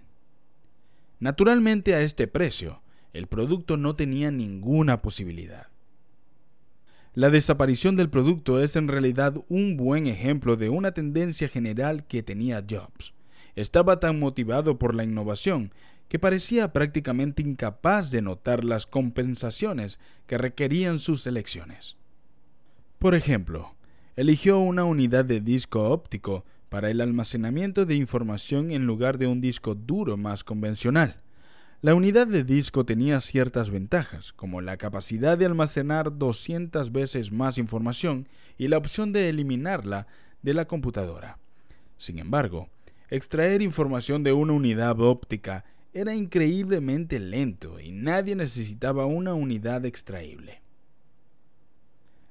Naturalmente 1.19 1.93
a 1.93 2.01
este 2.01 2.27
precio, 2.27 2.81
el 3.11 3.27
producto 3.27 3.75
no 3.75 3.95
tenía 3.95 4.31
ninguna 4.31 5.01
posibilidad. 5.01 5.67
La 7.15 7.29
desaparición 7.29 7.97
del 7.97 8.09
producto 8.09 8.63
es 8.63 8.77
en 8.77 8.87
realidad 8.87 9.33
un 9.49 9.75
buen 9.75 10.07
ejemplo 10.07 10.55
de 10.55 10.69
una 10.69 10.93
tendencia 10.93 11.49
general 11.49 12.05
que 12.07 12.23
tenía 12.23 12.63
Jobs. 12.69 13.13
Estaba 13.55 13.99
tan 13.99 14.19
motivado 14.19 14.79
por 14.79 14.95
la 14.95 15.03
innovación 15.03 15.73
que 16.07 16.17
parecía 16.17 16.71
prácticamente 16.71 17.41
incapaz 17.41 18.09
de 18.09 18.21
notar 18.21 18.63
las 18.63 18.85
compensaciones 18.85 19.99
que 20.27 20.37
requerían 20.37 20.99
sus 20.99 21.27
elecciones. 21.27 21.98
Por 22.99 23.15
ejemplo, 23.15 23.75
eligió 24.17 24.59
una 24.59 24.83
unidad 24.83 25.23
de 25.23 25.39
disco 25.39 25.89
óptico 25.89 26.43
para 26.67 26.91
el 26.91 26.99
almacenamiento 26.99 27.85
de 27.85 27.95
información 27.95 28.71
en 28.71 28.85
lugar 28.85 29.17
de 29.17 29.25
un 29.25 29.39
disco 29.39 29.73
duro 29.73 30.17
más 30.17 30.43
convencional. 30.43 31.21
La 31.79 31.95
unidad 31.95 32.27
de 32.27 32.43
disco 32.43 32.85
tenía 32.85 33.21
ciertas 33.21 33.69
ventajas, 33.69 34.33
como 34.33 34.59
la 34.59 34.75
capacidad 34.75 35.37
de 35.37 35.45
almacenar 35.45 36.17
200 36.17 36.91
veces 36.91 37.31
más 37.31 37.57
información 37.57 38.27
y 38.57 38.67
la 38.67 38.77
opción 38.77 39.13
de 39.13 39.29
eliminarla 39.29 40.07
de 40.41 40.53
la 40.53 40.65
computadora. 40.65 41.39
Sin 41.97 42.19
embargo, 42.19 42.67
extraer 43.09 43.61
información 43.61 44.23
de 44.23 44.33
una 44.33 44.51
unidad 44.51 44.99
óptica 44.99 45.63
era 45.93 46.13
increíblemente 46.13 47.17
lento 47.17 47.79
y 47.79 47.93
nadie 47.93 48.35
necesitaba 48.35 49.05
una 49.05 49.33
unidad 49.33 49.85
extraíble. 49.85 50.61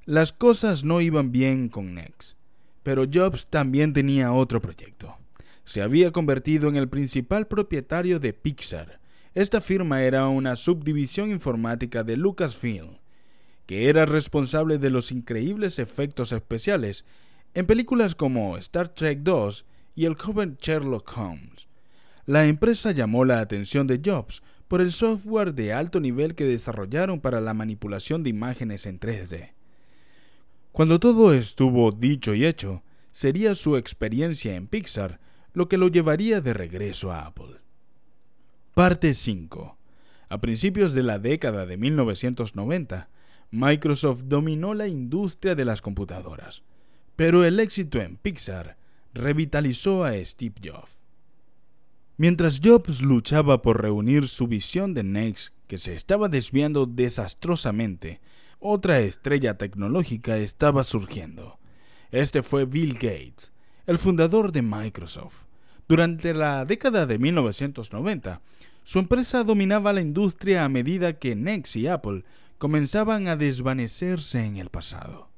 Las 0.08 0.32
cosas 0.32 0.84
no 0.84 1.02
iban 1.02 1.32
bien 1.32 1.68
con 1.68 1.92
Nex, 1.92 2.34
pero 2.82 3.04
Jobs 3.12 3.46
también 3.46 3.92
tenía 3.92 4.32
otro 4.32 4.58
proyecto. 4.62 5.18
Se 5.66 5.82
había 5.82 6.12
convertido 6.12 6.70
en 6.70 6.76
el 6.76 6.88
principal 6.88 7.46
propietario 7.46 8.18
de 8.18 8.32
Pixar. 8.32 9.00
Esta 9.34 9.60
firma 9.60 10.02
era 10.02 10.26
una 10.28 10.56
subdivisión 10.56 11.28
informática 11.28 12.04
de 12.04 12.16
Lucasfilm, 12.16 13.00
que 13.66 13.90
era 13.90 14.06
responsable 14.06 14.78
de 14.78 14.88
los 14.88 15.12
increíbles 15.12 15.78
efectos 15.78 16.32
especiales 16.32 17.04
en 17.52 17.66
películas 17.66 18.14
como 18.14 18.56
Star 18.56 18.88
Trek 18.88 19.20
II 19.26 19.62
y 19.94 20.06
el 20.06 20.14
joven 20.14 20.56
Sherlock 20.58 21.18
Holmes. 21.18 21.68
La 22.24 22.46
empresa 22.46 22.92
llamó 22.92 23.26
la 23.26 23.40
atención 23.40 23.86
de 23.86 24.00
Jobs 24.02 24.42
por 24.68 24.80
el 24.80 24.90
software 24.90 25.52
de 25.52 25.74
alto 25.74 26.00
nivel 26.00 26.34
que 26.34 26.44
desarrollaron 26.44 27.20
para 27.20 27.42
la 27.42 27.52
manipulación 27.52 28.22
de 28.22 28.30
imágenes 28.30 28.86
en 28.86 29.00
3D. 29.00 29.57
Cuando 30.72 31.00
todo 31.00 31.34
estuvo 31.34 31.90
dicho 31.92 32.34
y 32.34 32.44
hecho, 32.46 32.82
sería 33.12 33.54
su 33.54 33.76
experiencia 33.76 34.54
en 34.54 34.66
Pixar 34.66 35.20
lo 35.52 35.68
que 35.68 35.76
lo 35.76 35.88
llevaría 35.88 36.40
de 36.40 36.54
regreso 36.54 37.10
a 37.10 37.26
Apple. 37.26 37.56
Parte 38.74 39.14
5. 39.14 39.76
A 40.28 40.40
principios 40.40 40.92
de 40.92 41.02
la 41.02 41.18
década 41.18 41.66
de 41.66 41.76
1990, 41.76 43.08
Microsoft 43.50 44.24
dominó 44.26 44.74
la 44.74 44.86
industria 44.86 45.54
de 45.54 45.64
las 45.64 45.80
computadoras, 45.80 46.62
pero 47.16 47.44
el 47.44 47.58
éxito 47.58 48.00
en 48.00 48.16
Pixar 48.16 48.76
revitalizó 49.14 50.04
a 50.04 50.14
Steve 50.24 50.54
Jobs. 50.62 50.92
Mientras 52.18 52.60
Jobs 52.62 53.00
luchaba 53.00 53.62
por 53.62 53.80
reunir 53.80 54.28
su 54.28 54.46
visión 54.46 54.92
de 54.92 55.02
Next, 55.02 55.54
que 55.66 55.78
se 55.78 55.94
estaba 55.94 56.28
desviando 56.28 56.84
desastrosamente, 56.84 58.20
otra 58.60 59.00
estrella 59.00 59.56
tecnológica 59.56 60.36
estaba 60.38 60.84
surgiendo. 60.84 61.58
Este 62.10 62.42
fue 62.42 62.64
Bill 62.64 62.94
Gates, 62.94 63.52
el 63.86 63.98
fundador 63.98 64.52
de 64.52 64.62
Microsoft. 64.62 65.44
Durante 65.88 66.34
la 66.34 66.64
década 66.64 67.06
de 67.06 67.18
1990, 67.18 68.40
su 68.84 68.98
empresa 68.98 69.44
dominaba 69.44 69.92
la 69.92 70.00
industria 70.00 70.64
a 70.64 70.68
medida 70.68 71.18
que 71.18 71.36
Next 71.36 71.76
y 71.76 71.86
Apple 71.86 72.24
comenzaban 72.58 73.28
a 73.28 73.36
desvanecerse 73.36 74.44
en 74.44 74.56
el 74.56 74.70
pasado. 74.70 75.30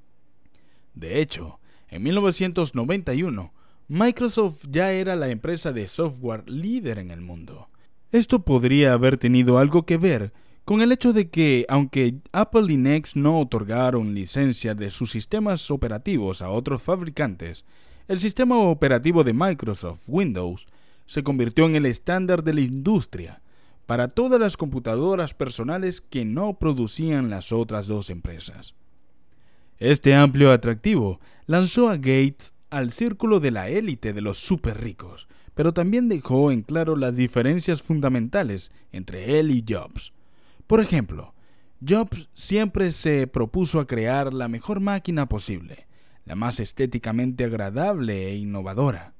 De 0.94 1.20
hecho, 1.20 1.60
en 1.88 2.02
1991, 2.02 3.52
Microsoft 3.88 4.64
ya 4.68 4.92
era 4.92 5.16
la 5.16 5.28
empresa 5.28 5.72
de 5.72 5.88
software 5.88 6.48
líder 6.48 6.98
en 6.98 7.10
el 7.10 7.20
mundo. 7.20 7.68
Esto 8.12 8.44
podría 8.44 8.92
haber 8.92 9.18
tenido 9.18 9.58
algo 9.58 9.84
que 9.84 9.98
ver 9.98 10.32
con 10.64 10.82
el 10.82 10.92
hecho 10.92 11.12
de 11.12 11.30
que, 11.30 11.66
aunque 11.68 12.16
Apple 12.32 12.72
y 12.72 12.76
Next 12.76 13.16
no 13.16 13.40
otorgaron 13.40 14.14
licencia 14.14 14.74
de 14.74 14.90
sus 14.90 15.10
sistemas 15.10 15.70
operativos 15.70 16.42
a 16.42 16.50
otros 16.50 16.82
fabricantes, 16.82 17.64
el 18.08 18.18
sistema 18.20 18.58
operativo 18.58 19.24
de 19.24 19.32
Microsoft, 19.32 20.02
Windows, 20.06 20.66
se 21.06 21.22
convirtió 21.22 21.66
en 21.66 21.76
el 21.76 21.86
estándar 21.86 22.44
de 22.44 22.54
la 22.54 22.60
industria 22.60 23.42
para 23.86 24.06
todas 24.08 24.40
las 24.40 24.56
computadoras 24.56 25.34
personales 25.34 26.00
que 26.00 26.24
no 26.24 26.58
producían 26.58 27.30
las 27.30 27.50
otras 27.50 27.88
dos 27.88 28.10
empresas. 28.10 28.76
Este 29.78 30.14
amplio 30.14 30.52
atractivo 30.52 31.18
lanzó 31.46 31.88
a 31.88 31.96
Gates 31.96 32.52
al 32.70 32.92
círculo 32.92 33.40
de 33.40 33.50
la 33.50 33.68
élite 33.68 34.12
de 34.12 34.20
los 34.20 34.38
super 34.38 34.80
ricos, 34.80 35.26
pero 35.54 35.72
también 35.72 36.08
dejó 36.08 36.52
en 36.52 36.62
claro 36.62 36.94
las 36.94 37.16
diferencias 37.16 37.82
fundamentales 37.82 38.70
entre 38.92 39.40
él 39.40 39.50
y 39.50 39.64
Jobs. 39.68 40.12
Por 40.70 40.80
ejemplo, 40.80 41.34
Jobs 41.84 42.28
siempre 42.32 42.92
se 42.92 43.26
propuso 43.26 43.80
a 43.80 43.88
crear 43.88 44.32
la 44.32 44.46
mejor 44.46 44.78
máquina 44.78 45.28
posible, 45.28 45.88
la 46.24 46.36
más 46.36 46.60
estéticamente 46.60 47.42
agradable 47.42 48.28
e 48.28 48.36
innovadora. 48.36 49.12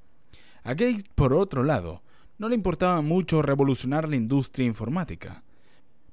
A 0.63 0.75
Gates, 0.75 1.07
por 1.17 1.35
otro 1.35 1.65
lado, 1.65 2.05
no 2.39 2.49
le 2.49 2.55
importaba 2.55 3.03
mucho 3.03 3.43
revolucionar 3.43 4.09
la 4.09 4.15
industria 4.15 4.65
informática. 4.65 5.43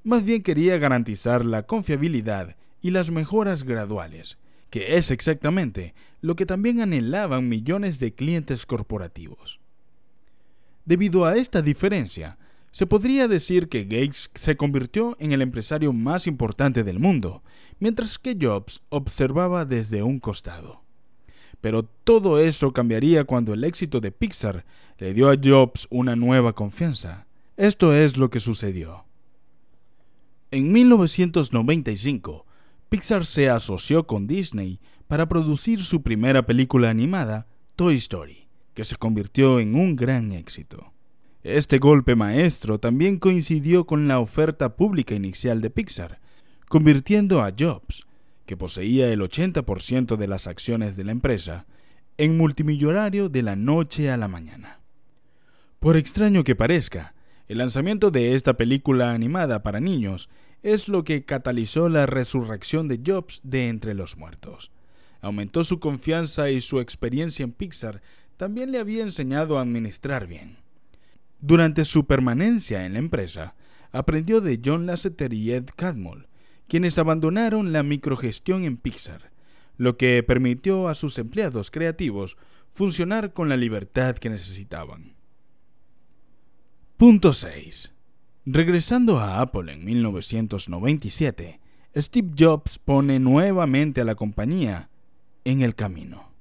Más 0.04 0.26
bien 0.26 0.42
quería 0.42 0.80
garantizar 0.80 1.46
la 1.46 1.68
confiabilidad 1.68 2.56
y 2.82 2.90
las 2.90 3.12
mejoras 3.12 3.62
graduales, 3.62 4.40
que 4.72 4.98
es 4.98 5.12
exactamente 5.12 5.94
lo 6.20 6.36
que 6.36 6.48
también 6.48 6.82
anhelaban 6.82 7.48
millones 7.48 8.00
de 8.00 8.12
clientes 8.12 8.66
corporativos. 8.66 9.60
Debido 10.84 11.26
a 11.26 11.38
esta 11.38 11.62
diferencia, 11.62 12.40
se 12.72 12.86
podría 12.86 13.28
decir 13.28 13.70
que 13.70 13.86
Gates 13.86 14.30
se 14.36 14.56
convirtió 14.56 15.16
en 15.20 15.32
el 15.32 15.42
empresario 15.42 15.94
más 15.94 16.28
importante 16.28 16.84
del 16.84 17.00
mundo, 17.00 17.42
mientras 17.80 18.20
que 18.20 18.38
Jobs 18.40 18.82
observaba 18.90 19.66
desde 19.66 20.04
un 20.04 20.20
costado. 20.20 20.82
Pero 21.62 21.84
todo 21.84 22.40
eso 22.40 22.72
cambiaría 22.74 23.24
cuando 23.24 23.54
el 23.54 23.64
éxito 23.64 24.00
de 24.00 24.12
Pixar 24.12 24.66
le 25.00 25.14
dio 25.14 25.30
a 25.30 25.38
Jobs 25.42 25.88
una 25.90 26.16
nueva 26.16 26.54
confianza. 26.54 27.28
Esto 27.56 27.94
es 27.94 28.18
lo 28.18 28.30
que 28.30 28.40
sucedió. 28.40 29.06
En 30.52 30.72
1995, 30.72 32.46
Pixar 32.90 33.26
se 33.26 33.50
asoció 33.50 34.06
con 34.08 34.28
Disney 34.28 34.80
para 35.08 35.28
producir 35.28 35.84
su 35.84 36.04
primera 36.04 36.46
película 36.46 36.90
animada, 36.90 37.48
Toy 37.76 37.96
Story, 37.96 38.48
que 38.74 38.86
se 38.86 38.96
convirtió 38.96 39.60
en 39.60 39.76
un 39.76 39.96
gran 39.96 40.32
éxito. 40.32 40.94
Este 41.48 41.78
golpe 41.78 42.14
maestro 42.14 42.78
también 42.78 43.20
coincidió 43.20 43.86
con 43.86 44.10
la 44.10 44.20
oferta 44.20 44.76
pública 44.76 45.16
inicial 45.16 45.62
de 45.62 45.70
Pixar, 45.70 46.20
convirtiendo 46.68 47.42
a 47.42 47.54
Jobs, 47.58 48.06
que 48.46 48.58
poseía 48.58 49.14
el 49.14 49.22
80% 49.22 50.18
de 50.18 50.28
las 50.28 50.46
acciones 50.46 50.98
de 50.98 51.06
la 51.06 51.14
empresa, 51.14 51.66
en 52.18 52.36
multimillonario 52.36 53.30
de 53.30 53.44
la 53.44 53.56
noche 53.56 54.12
a 54.12 54.18
la 54.18 54.28
mañana. 54.28 54.82
Por 55.80 55.96
extraño 55.96 56.44
que 56.44 56.58
parezca, 56.58 57.16
el 57.48 57.60
lanzamiento 57.60 58.12
de 58.12 58.36
esta 58.36 58.56
película 58.56 59.14
animada 59.14 59.64
para 59.64 59.80
niños 59.80 60.28
es 60.64 60.90
lo 60.90 61.06
que 61.06 61.24
catalizó 61.24 61.88
la 61.88 62.08
resurrección 62.08 62.90
de 62.90 63.00
Jobs 63.06 63.40
de 63.44 63.70
entre 63.70 63.94
los 63.94 64.18
muertos. 64.18 64.70
Aumentó 65.22 65.64
su 65.64 65.80
confianza 65.80 66.50
y 66.50 66.60
su 66.60 66.82
experiencia 66.82 67.46
en 67.46 67.54
Pixar 67.54 68.02
también 68.36 68.74
le 68.74 68.80
había 68.80 69.02
enseñado 69.02 69.58
a 69.58 69.62
administrar 69.62 70.28
bien. 70.28 70.67
Durante 71.40 71.86
su 71.86 72.06
permanencia 72.06 72.86
en 72.86 72.94
la 72.94 73.00
empresa, 73.00 73.56
aprendió 73.92 74.42
de 74.42 74.60
John 74.64 74.86
Lasseter 74.86 75.34
y 75.34 75.52
Ed 75.52 75.66
Catmull, 75.76 76.28
quienes 76.68 76.98
abandonaron 76.98 77.72
la 77.72 77.84
microgestión 77.84 78.64
en 78.64 78.78
Pixar, 78.78 79.32
lo 79.78 79.98
que 79.98 80.22
permitió 80.24 80.88
a 80.88 80.96
sus 80.96 81.18
empleados 81.18 81.72
creativos 81.72 82.38
funcionar 82.72 83.34
con 83.34 83.50
la 83.50 83.58
libertad 83.58 84.18
que 84.18 84.30
necesitaban. 84.30 85.16
Punto 86.98 87.34
6. 87.34 87.94
Regresando 88.46 89.20
a 89.20 89.42
Apple 89.42 89.72
en 89.72 89.84
1997, 89.84 91.60
Steve 91.96 92.32
Jobs 92.38 92.80
pone 92.80 93.20
nuevamente 93.20 94.02
a 94.02 94.06
la 94.06 94.16
compañía 94.16 94.90
en 95.44 95.62
el 95.62 95.76
camino. 95.76 96.32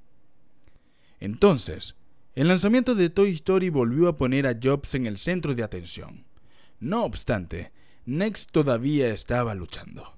Entonces, 1.21 1.97
el 2.37 2.49
lanzamiento 2.49 2.95
de 2.95 3.09
Toy 3.09 3.31
Story 3.33 3.71
volvió 3.71 4.09
a 4.09 4.17
poner 4.19 4.47
a 4.47 4.55
Jobs 4.63 4.95
en 4.95 5.07
el 5.07 5.17
centro 5.17 5.55
de 5.55 5.63
atención. 5.63 6.27
No 6.79 7.05
obstante, 7.05 7.73
Next 8.05 8.51
todavía 8.53 9.09
estaba 9.09 9.55
luchando. 9.55 10.13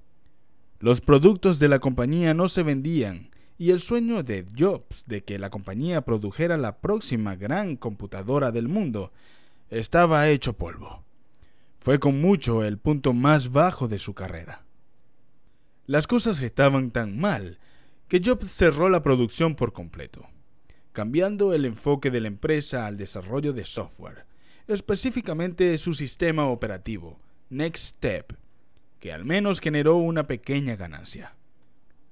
Los 0.80 1.00
productos 1.00 1.60
de 1.60 1.68
la 1.68 1.78
compañía 1.78 2.34
no 2.34 2.48
se 2.48 2.64
vendían 2.64 3.30
y 3.56 3.70
el 3.70 3.78
sueño 3.78 4.24
de 4.24 4.44
Jobs 4.58 5.04
de 5.06 5.22
que 5.22 5.38
la 5.38 5.50
compañía 5.50 6.00
produjera 6.00 6.56
la 6.56 6.78
próxima 6.78 7.36
gran 7.36 7.76
computadora 7.76 8.50
del 8.50 8.66
mundo 8.66 9.12
estaba 9.70 10.28
hecho 10.28 10.54
polvo. 10.54 11.04
Fue 11.78 12.00
con 12.00 12.20
mucho 12.20 12.64
el 12.64 12.78
punto 12.78 13.12
más 13.12 13.52
bajo 13.52 13.86
de 13.86 14.00
su 14.00 14.14
carrera. 14.14 14.64
Las 15.86 16.08
cosas 16.08 16.42
estaban 16.42 16.90
tan 16.90 17.16
mal 17.16 17.60
que 18.08 18.20
Jobs 18.24 18.50
cerró 18.50 18.88
la 18.88 19.04
producción 19.04 19.54
por 19.54 19.72
completo, 19.72 20.28
cambiando 20.98 21.54
el 21.54 21.64
enfoque 21.64 22.10
de 22.10 22.20
la 22.20 22.26
empresa 22.26 22.84
al 22.84 22.96
desarrollo 22.96 23.52
de 23.52 23.64
software, 23.64 24.24
específicamente 24.66 25.78
su 25.78 25.94
sistema 25.94 26.48
operativo, 26.48 27.20
Next 27.50 27.94
Step, 27.94 28.32
que 28.98 29.12
al 29.12 29.24
menos 29.24 29.60
generó 29.60 29.94
una 29.94 30.26
pequeña 30.26 30.74
ganancia. 30.74 31.36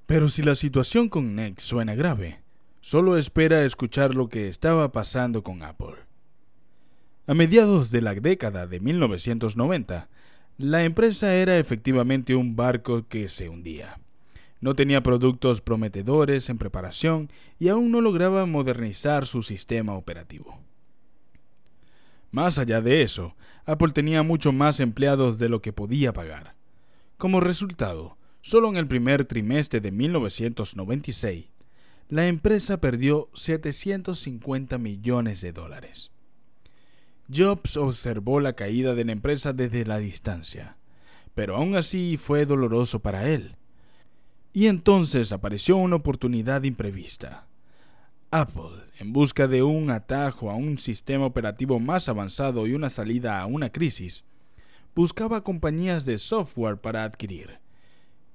Pero 0.07 0.29
si 0.29 0.45
la 0.45 0.55
situación 0.55 1.09
con 1.09 1.35
Next 1.35 1.67
suena 1.67 1.97
grave, 1.97 2.43
solo 2.81 3.17
espera 3.17 3.65
escuchar 3.65 4.15
lo 4.15 4.29
que 4.29 4.49
estaba 4.49 4.93
pasando 4.93 5.43
con 5.43 5.65
Apple. 5.65 5.97
A 7.27 7.35
mediados 7.35 7.91
de 7.91 8.03
la 8.03 8.15
década 8.15 8.69
de 8.69 8.79
1990, 8.79 10.09
la 10.59 10.85
empresa 10.85 11.35
era 11.35 11.59
efectivamente 11.59 12.37
un 12.37 12.55
barco 12.55 13.09
que 13.09 13.29
se 13.29 13.49
hundía. 13.49 13.99
No 14.67 14.75
tenía 14.75 15.01
productos 15.01 15.61
prometedores 15.61 16.51
en 16.51 16.59
preparación 16.59 17.31
y 17.57 17.69
aún 17.69 17.93
no 17.93 18.01
lograba 18.01 18.47
modernizar 18.47 19.25
su 19.25 19.45
sistema 19.45 19.95
operativo. 19.95 20.59
Más 22.33 22.59
allá 22.59 22.81
de 22.81 23.03
eso, 23.03 23.37
Apple 23.65 23.93
tenía 23.93 24.25
mucho 24.25 24.51
más 24.51 24.81
empleados 24.81 25.39
de 25.39 25.49
lo 25.49 25.63
que 25.63 25.73
podía 25.73 26.13
pagar. 26.13 26.57
Como 27.17 27.39
resultado, 27.39 28.19
solo 28.41 28.69
en 28.69 28.77
el 28.77 28.89
primer 28.89 29.25
trimestre 29.25 29.81
de 29.81 29.93
1996, 29.93 31.47
la 32.09 32.27
empresa 32.27 32.81
perdió 32.81 33.29
750 33.35 34.79
millones 34.79 35.43
de 35.43 35.53
dólares. 35.53 36.11
Jobs 37.33 37.77
observó 37.77 38.41
la 38.41 38.55
caída 38.55 38.97
de 38.97 39.05
la 39.05 39.13
empresa 39.13 39.53
desde 39.53 39.87
la 39.87 39.99
distancia, 39.99 40.77
pero 41.37 41.55
aún 41.55 41.77
así 41.77 42.17
fue 42.17 42.47
doloroso 42.47 42.99
para 42.99 43.29
él. 43.29 43.55
Y 44.57 44.69
entonces 44.69 45.33
apareció 45.33 45.77
una 45.77 45.97
oportunidad 45.97 46.63
imprevista. 46.63 47.47
Apple, 48.31 48.87
en 48.99 49.13
busca 49.13 49.47
de 49.49 49.63
un 49.63 49.91
atajo 49.91 50.51
a 50.51 50.55
un 50.55 50.79
sistema 50.79 51.27
operativo 51.27 51.79
más 51.79 52.09
avanzado 52.09 52.67
y 52.67 52.73
una 52.73 52.89
salida 52.89 53.39
a 53.39 53.45
una 53.45 53.69
crisis, 53.69 54.25
buscaba 54.95 55.45
compañías 55.45 56.07
de 56.07 56.17
software 56.17 56.79
para 56.79 57.05
adquirir. 57.05 57.59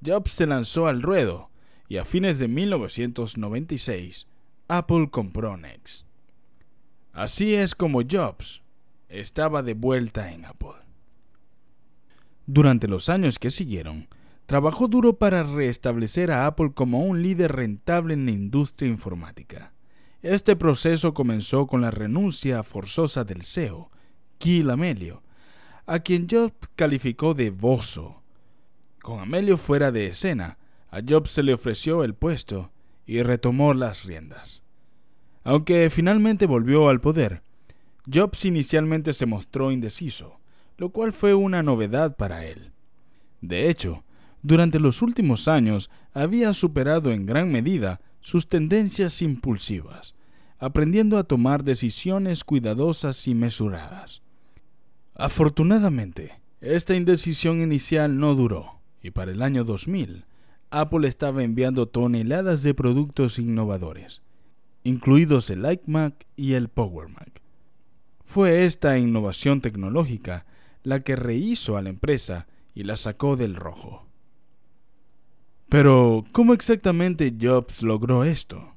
Jobs 0.06 0.34
se 0.34 0.46
lanzó 0.46 0.86
al 0.86 1.02
ruedo 1.02 1.50
y 1.90 1.98
a 1.98 2.06
fines 2.06 2.38
de 2.38 2.48
1996 2.48 4.28
Apple 4.68 5.10
compró 5.10 5.58
Next. 5.58 6.06
Así 7.14 7.56
es 7.56 7.74
como 7.74 8.04
Jobs 8.04 8.62
estaba 9.10 9.64
de 9.64 9.74
vuelta 9.74 10.32
en 10.32 10.46
Apple. 10.46 10.84
Durante 12.46 12.88
los 12.88 13.10
años 13.10 13.40
que 13.40 13.50
siguieron, 13.50 14.08
trabajó 14.52 14.90
duro 14.90 15.14
para 15.14 15.44
restablecer 15.44 16.30
a 16.30 16.46
Apple 16.46 16.72
como 16.74 17.06
un 17.06 17.24
líder 17.24 17.54
rentable 17.54 18.16
en 18.16 18.26
la 18.26 18.32
industria 18.32 18.90
informática. 18.90 19.72
Este 20.22 20.58
proceso 20.58 21.14
comenzó 21.14 21.68
con 21.68 21.80
la 21.80 21.90
renuncia 21.90 22.62
forzosa 22.62 23.24
del 23.24 23.44
CEO, 23.44 23.92
Gil 24.42 24.70
Amelio, 24.70 25.24
a 25.86 26.00
quien 26.00 26.28
Jobs 26.30 26.68
calificó 26.76 27.34
de 27.34 27.50
bozo. 27.50 28.24
Con 29.02 29.22
Amelio 29.22 29.56
fuera 29.56 29.90
de 29.90 30.08
escena, 30.08 30.58
a 30.90 31.00
Jobs 31.00 31.32
se 31.32 31.44
le 31.44 31.54
ofreció 31.54 32.04
el 32.04 32.14
puesto 32.14 32.74
y 33.06 33.24
retomó 33.24 33.74
las 33.74 34.04
riendas. 34.04 34.64
Aunque 35.46 35.90
finalmente 35.90 36.46
volvió 36.46 36.90
al 36.90 37.00
poder, 37.00 37.42
Jobs 38.14 38.44
inicialmente 38.44 39.14
se 39.14 39.26
mostró 39.26 39.72
indeciso, 39.72 40.42
lo 40.76 40.90
cual 40.90 41.14
fue 41.14 41.36
una 41.36 41.64
novedad 41.64 42.18
para 42.18 42.46
él. 42.46 42.74
De 43.40 43.70
hecho, 43.70 44.04
durante 44.44 44.80
los 44.80 45.02
últimos 45.02 45.48
años 45.48 45.90
había 46.14 46.54
superado 46.54 47.12
en 47.12 47.26
gran 47.26 47.52
medida 47.52 48.02
sus 48.20 48.48
tendencias 48.48 49.22
impulsivas, 49.22 50.16
aprendiendo 50.60 51.18
a 51.18 51.24
tomar 51.24 51.64
decisiones 51.64 52.44
cuidadosas 52.44 53.28
y 53.28 53.36
mesuradas. 53.36 54.22
Afortunadamente, 55.16 56.40
Esta 56.62 56.96
indecisión 56.96 57.64
inicial 57.64 58.20
no 58.20 58.36
duró, 58.36 58.82
y 59.02 59.10
para 59.10 59.32
el 59.32 59.42
año 59.42 59.64
2000, 59.64 60.26
Apple 60.70 61.08
estaba 61.08 61.44
enviando 61.44 61.88
toneladas 61.88 62.62
de 62.62 62.76
productos 62.76 63.40
innovadores, 63.40 64.22
incluidos 64.84 65.50
el 65.50 65.66
iMac 65.66 66.28
y 66.36 66.54
el 66.54 66.70
Power 66.70 67.10
Mac. 67.10 67.42
Fue 68.24 68.66
esta 68.66 69.00
innovación 69.00 69.60
tecnológica 69.62 70.46
la 70.84 71.00
que 71.00 71.16
rehizo 71.16 71.78
a 71.78 71.82
la 71.82 71.90
empresa 71.90 72.46
y 72.76 72.84
la 72.84 72.96
sacó 72.96 73.36
del 73.36 73.56
rojo. 73.56 74.06
Pero, 75.72 76.26
¿cómo 76.34 76.54
exactamente 76.54 77.34
Jobs 77.42 77.82
logró 77.82 78.26
esto? 78.26 78.74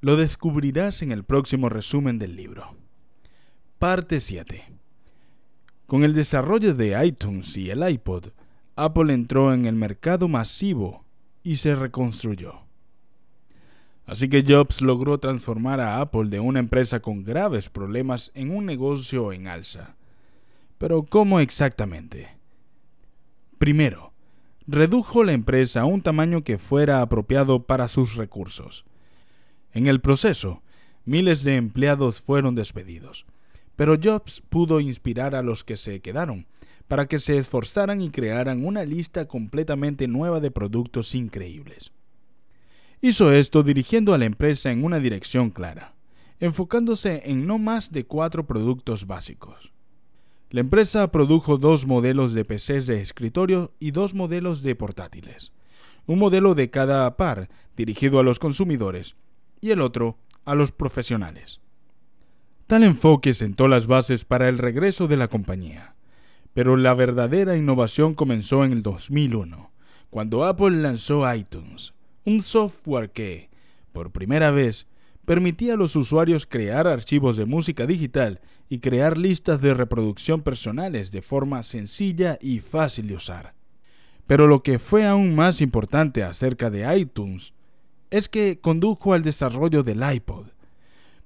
Lo 0.00 0.16
descubrirás 0.16 1.02
en 1.02 1.10
el 1.10 1.24
próximo 1.24 1.68
resumen 1.68 2.20
del 2.20 2.36
libro. 2.36 2.76
Parte 3.80 4.20
7. 4.20 4.70
Con 5.88 6.04
el 6.04 6.14
desarrollo 6.14 6.74
de 6.74 7.04
iTunes 7.04 7.56
y 7.56 7.70
el 7.70 7.82
iPod, 7.90 8.26
Apple 8.76 9.12
entró 9.12 9.52
en 9.52 9.66
el 9.66 9.74
mercado 9.74 10.28
masivo 10.28 11.04
y 11.42 11.56
se 11.56 11.74
reconstruyó. 11.74 12.60
Así 14.06 14.28
que 14.28 14.44
Jobs 14.46 14.80
logró 14.80 15.18
transformar 15.18 15.80
a 15.80 16.00
Apple 16.00 16.26
de 16.26 16.38
una 16.38 16.60
empresa 16.60 17.00
con 17.00 17.24
graves 17.24 17.68
problemas 17.68 18.30
en 18.34 18.54
un 18.54 18.64
negocio 18.64 19.32
en 19.32 19.48
alza. 19.48 19.96
Pero 20.78 21.02
¿cómo 21.02 21.40
exactamente? 21.40 22.36
Primero, 23.58 24.11
redujo 24.66 25.24
la 25.24 25.32
empresa 25.32 25.82
a 25.82 25.84
un 25.84 26.02
tamaño 26.02 26.44
que 26.44 26.58
fuera 26.58 27.00
apropiado 27.00 27.64
para 27.64 27.88
sus 27.88 28.14
recursos. 28.14 28.84
En 29.72 29.86
el 29.86 30.00
proceso, 30.00 30.62
miles 31.04 31.42
de 31.42 31.56
empleados 31.56 32.20
fueron 32.20 32.54
despedidos, 32.54 33.26
pero 33.76 33.96
Jobs 34.02 34.42
pudo 34.48 34.80
inspirar 34.80 35.34
a 35.34 35.42
los 35.42 35.64
que 35.64 35.76
se 35.76 36.00
quedaron 36.00 36.46
para 36.88 37.06
que 37.06 37.18
se 37.18 37.38
esforzaran 37.38 38.00
y 38.02 38.10
crearan 38.10 38.66
una 38.66 38.84
lista 38.84 39.26
completamente 39.26 40.08
nueva 40.08 40.40
de 40.40 40.50
productos 40.50 41.14
increíbles. 41.14 41.90
Hizo 43.00 43.32
esto 43.32 43.62
dirigiendo 43.62 44.12
a 44.12 44.18
la 44.18 44.26
empresa 44.26 44.70
en 44.70 44.84
una 44.84 45.00
dirección 45.00 45.50
clara, 45.50 45.94
enfocándose 46.38 47.22
en 47.24 47.46
no 47.46 47.58
más 47.58 47.92
de 47.92 48.04
cuatro 48.04 48.46
productos 48.46 49.06
básicos. 49.06 49.72
La 50.52 50.60
empresa 50.60 51.10
produjo 51.10 51.56
dos 51.56 51.86
modelos 51.86 52.34
de 52.34 52.44
PCs 52.44 52.86
de 52.86 53.00
escritorio 53.00 53.72
y 53.80 53.92
dos 53.92 54.12
modelos 54.12 54.62
de 54.62 54.74
portátiles, 54.74 55.50
un 56.04 56.18
modelo 56.18 56.54
de 56.54 56.68
cada 56.68 57.16
par 57.16 57.48
dirigido 57.74 58.20
a 58.20 58.22
los 58.22 58.38
consumidores 58.38 59.16
y 59.62 59.70
el 59.70 59.80
otro 59.80 60.18
a 60.44 60.54
los 60.54 60.70
profesionales. 60.70 61.62
Tal 62.66 62.84
enfoque 62.84 63.32
sentó 63.32 63.66
las 63.66 63.86
bases 63.86 64.26
para 64.26 64.50
el 64.50 64.58
regreso 64.58 65.08
de 65.08 65.16
la 65.16 65.28
compañía, 65.28 65.94
pero 66.52 66.76
la 66.76 66.92
verdadera 66.92 67.56
innovación 67.56 68.12
comenzó 68.12 68.62
en 68.66 68.72
el 68.72 68.82
2001, 68.82 69.70
cuando 70.10 70.44
Apple 70.44 70.82
lanzó 70.82 71.34
iTunes, 71.34 71.94
un 72.26 72.42
software 72.42 73.10
que, 73.10 73.48
por 73.94 74.12
primera 74.12 74.50
vez, 74.50 74.86
permitía 75.24 75.74
a 75.74 75.76
los 75.76 75.96
usuarios 75.96 76.46
crear 76.46 76.86
archivos 76.86 77.36
de 77.36 77.46
música 77.46 77.86
digital 77.86 78.40
y 78.68 78.78
crear 78.78 79.18
listas 79.18 79.60
de 79.60 79.74
reproducción 79.74 80.42
personales 80.42 81.10
de 81.10 81.22
forma 81.22 81.62
sencilla 81.62 82.38
y 82.40 82.60
fácil 82.60 83.08
de 83.08 83.16
usar. 83.16 83.54
Pero 84.26 84.46
lo 84.46 84.62
que 84.62 84.78
fue 84.78 85.06
aún 85.06 85.34
más 85.34 85.60
importante 85.60 86.22
acerca 86.22 86.70
de 86.70 86.96
iTunes 86.96 87.52
es 88.10 88.28
que 88.28 88.58
condujo 88.60 89.14
al 89.14 89.22
desarrollo 89.22 89.82
del 89.82 90.02
iPod, 90.02 90.46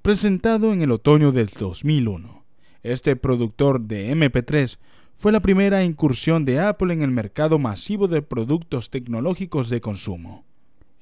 presentado 0.03 0.73
en 0.73 0.83
el 0.83 0.93
otoño 0.93 1.33
del 1.33 1.49
2001. 1.49 2.45
Este 2.83 3.17
productor 3.17 3.81
de 3.81 4.13
MP3 4.15 4.79
fue 5.17 5.33
la 5.33 5.41
primera 5.41 5.83
incursión 5.83 6.45
de 6.45 6.61
Apple 6.61 6.93
en 6.93 7.03
el 7.03 7.11
mercado 7.11 7.59
masivo 7.59 8.07
de 8.07 8.23
productos 8.23 8.91
tecnológicos 8.91 9.71
de 9.71 9.81
consumo. 9.81 10.45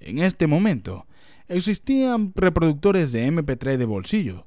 En 0.00 0.20
este 0.20 0.46
momento, 0.46 1.06
existían 1.48 2.32
reproductores 2.34 3.12
de 3.12 3.26
MP3 3.26 3.76
de 3.76 3.84
bolsillo, 3.84 4.46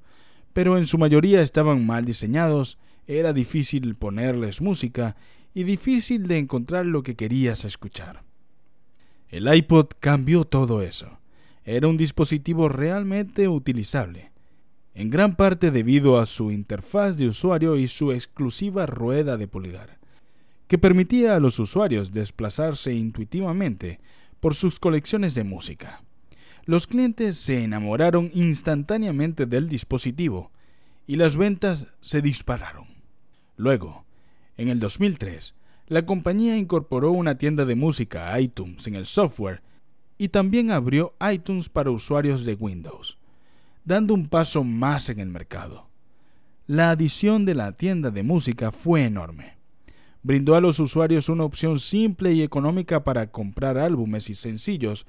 pero 0.54 0.78
en 0.78 0.86
su 0.86 0.98
mayoría 0.98 1.42
estaban 1.42 1.86
mal 1.86 2.06
diseñados, 2.06 2.78
era 3.06 3.34
difícil 3.34 3.96
ponerles 3.96 4.62
música 4.62 5.16
y 5.54 5.64
difícil 5.64 6.28
de 6.28 6.38
encontrar 6.38 6.86
lo 6.86 7.04
que 7.04 7.16
querías 7.16 7.66
escuchar. 7.66 8.24
El 9.30 9.54
iPod 9.54 9.88
cambió 10.00 10.46
todo 10.46 10.82
eso. 10.82 11.20
Era 11.64 11.88
un 11.88 11.98
dispositivo 11.98 12.70
realmente 12.70 13.48
utilizable 13.48 14.32
en 14.98 15.12
gran 15.12 15.36
parte 15.36 15.70
debido 15.70 16.18
a 16.18 16.26
su 16.26 16.52
interfaz 16.52 17.18
de 17.18 17.28
usuario 17.28 17.78
y 17.78 17.88
su 17.88 18.12
exclusiva 18.12 18.88
rueda 18.88 19.38
de 19.38 19.48
pulgar, 19.48 20.00
que 20.68 20.80
permitía 20.80 21.36
a 21.36 21.40
los 21.40 21.60
usuarios 21.60 22.12
desplazarse 22.12 22.96
intuitivamente 22.96 24.00
por 24.40 24.56
sus 24.56 24.80
colecciones 24.80 25.36
de 25.36 25.44
música. 25.44 26.02
Los 26.68 26.86
clientes 26.86 27.38
se 27.38 27.64
enamoraron 27.64 28.30
instantáneamente 28.36 29.48
del 29.48 29.68
dispositivo 29.68 30.52
y 31.08 31.16
las 31.16 31.36
ventas 31.36 31.88
se 32.02 32.22
dispararon. 32.22 32.86
Luego, 33.56 34.06
en 34.56 34.70
el 34.70 34.80
2003, 34.80 35.56
la 35.88 36.06
compañía 36.06 36.58
incorporó 36.58 37.10
una 37.10 37.40
tienda 37.40 37.66
de 37.66 37.74
música 37.74 38.40
iTunes 38.40 38.86
en 38.86 38.94
el 38.94 39.08
software 39.08 39.64
y 40.20 40.28
también 40.28 40.70
abrió 40.70 41.16
iTunes 41.32 41.70
para 41.70 41.90
usuarios 41.90 42.46
de 42.46 42.54
Windows 42.54 43.18
dando 43.88 44.14
un 44.14 44.28
paso 44.28 44.66
más 44.66 45.08
en 45.08 45.22
el 45.22 45.30
mercado. 45.30 45.88
La 46.66 46.92
adición 46.92 47.46
de 47.46 47.56
la 47.56 47.72
tienda 47.72 48.12
de 48.12 48.22
música 48.22 48.74
fue 48.74 49.06
enorme. 49.06 49.56
Brindó 50.24 50.56
a 50.56 50.62
los 50.62 50.82
usuarios 50.82 51.30
una 51.30 51.46
opción 51.46 51.80
simple 51.80 52.34
y 52.34 52.44
económica 52.44 53.06
para 53.06 53.32
comprar 53.32 53.78
álbumes 53.78 54.30
y 54.30 54.36
sencillos 54.36 55.06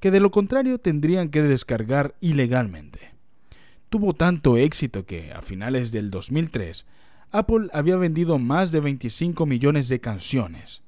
que 0.00 0.10
de 0.10 0.20
lo 0.20 0.30
contrario 0.30 0.78
tendrían 0.78 1.28
que 1.30 1.42
descargar 1.42 2.14
ilegalmente. 2.20 3.14
Tuvo 3.88 4.14
tanto 4.14 4.56
éxito 4.56 5.06
que, 5.06 5.32
a 5.32 5.42
finales 5.42 5.92
del 5.92 6.10
2003, 6.10 6.86
Apple 7.30 7.68
había 7.72 7.96
vendido 7.96 8.38
más 8.38 8.72
de 8.72 8.80
25 8.80 9.46
millones 9.46 9.88
de 9.88 10.00
canciones. 10.00 10.82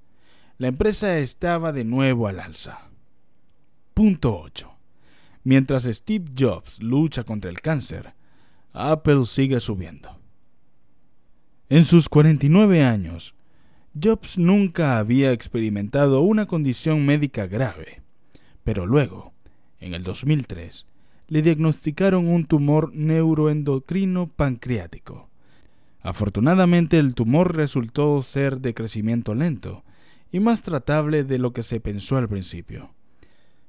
La 0.58 0.68
empresa 0.68 1.18
estaba 1.18 1.72
de 1.72 1.84
nuevo 1.84 2.26
al 2.28 2.40
alza. 2.40 2.88
Punto 3.94 4.38
8. 4.40 4.70
Mientras 5.44 5.84
Steve 5.84 6.26
Jobs 6.36 6.82
lucha 6.82 7.24
contra 7.24 7.50
el 7.50 7.60
cáncer, 7.60 8.14
Apple 8.72 9.26
sigue 9.26 9.60
subiendo. 9.60 10.18
En 11.68 11.84
sus 11.84 12.08
49 12.08 12.82
años, 12.82 13.34
Jobs 14.00 14.38
nunca 14.38 14.98
había 14.98 15.32
experimentado 15.32 16.20
una 16.22 16.46
condición 16.46 17.04
médica 17.04 17.46
grave, 17.46 18.02
pero 18.68 18.84
luego, 18.84 19.32
en 19.80 19.94
el 19.94 20.02
2003, 20.02 20.84
le 21.28 21.40
diagnosticaron 21.40 22.28
un 22.28 22.44
tumor 22.44 22.94
neuroendocrino 22.94 24.26
pancreático. 24.26 25.30
Afortunadamente 26.02 26.98
el 26.98 27.14
tumor 27.14 27.56
resultó 27.56 28.20
ser 28.20 28.60
de 28.60 28.74
crecimiento 28.74 29.34
lento 29.34 29.84
y 30.30 30.40
más 30.40 30.60
tratable 30.60 31.24
de 31.24 31.38
lo 31.38 31.54
que 31.54 31.62
se 31.62 31.80
pensó 31.80 32.18
al 32.18 32.28
principio. 32.28 32.90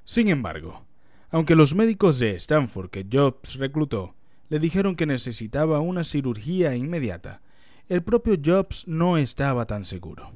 Sin 0.04 0.28
embargo, 0.28 0.84
aunque 1.30 1.54
los 1.54 1.74
médicos 1.74 2.18
de 2.18 2.36
Stanford 2.36 2.90
que 2.90 3.06
Jobs 3.10 3.54
reclutó 3.54 4.14
le 4.50 4.58
dijeron 4.58 4.96
que 4.96 5.06
necesitaba 5.06 5.80
una 5.80 6.04
cirugía 6.04 6.76
inmediata, 6.76 7.40
el 7.88 8.02
propio 8.02 8.36
Jobs 8.44 8.86
no 8.86 9.16
estaba 9.16 9.64
tan 9.64 9.86
seguro. 9.86 10.30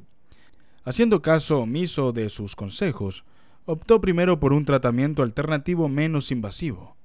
Haciendo 0.85 1.21
caso 1.21 1.61
omiso 1.61 2.13
de 2.13 2.31
sus 2.31 2.57
consejos, 2.57 3.27
optó 3.67 4.01
primero 4.01 4.41
por 4.41 4.53
un 4.53 4.65
tratamiento 4.65 5.23
alternativo 5.23 5.89
menos 5.89 6.31
invasivo. 6.31 6.97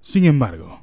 Sin 0.00 0.24
embargo, 0.24 0.82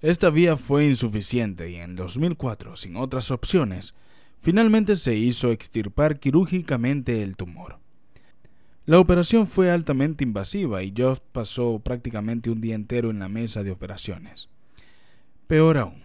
esta 0.00 0.30
vía 0.30 0.56
fue 0.56 0.86
insuficiente 0.86 1.70
y 1.70 1.76
en 1.76 1.96
2004, 1.96 2.76
sin 2.76 2.96
otras 2.96 3.30
opciones, 3.30 3.94
finalmente 4.38 4.96
se 4.96 5.14
hizo 5.14 5.50
extirpar 5.50 6.18
quirúrgicamente 6.18 7.22
el 7.22 7.36
tumor. 7.36 7.78
La 8.86 8.98
operación 8.98 9.46
fue 9.46 9.70
altamente 9.70 10.24
invasiva 10.24 10.82
y 10.82 10.92
Jobs 10.96 11.20
pasó 11.32 11.80
prácticamente 11.80 12.50
un 12.50 12.60
día 12.60 12.74
entero 12.74 13.10
en 13.10 13.18
la 13.18 13.28
mesa 13.28 13.62
de 13.62 13.70
operaciones. 13.70 14.48
Peor 15.46 15.78
aún, 15.78 16.02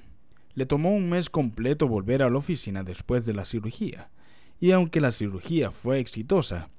le 0.53 0.65
tomó 0.65 0.93
un 0.93 1.09
mes 1.09 1.29
completo 1.29 1.87
volver 1.87 2.23
a 2.23 2.29
la 2.29 2.37
oficina 2.37 2.83
después 2.83 3.25
de 3.25 3.33
la 3.33 3.45
cirugía, 3.45 4.09
y 4.59 4.71
aunque 4.71 5.01
la 5.01 5.11
cirugía 5.11 5.71
fue 5.71 5.99
exitosa, 5.99 6.69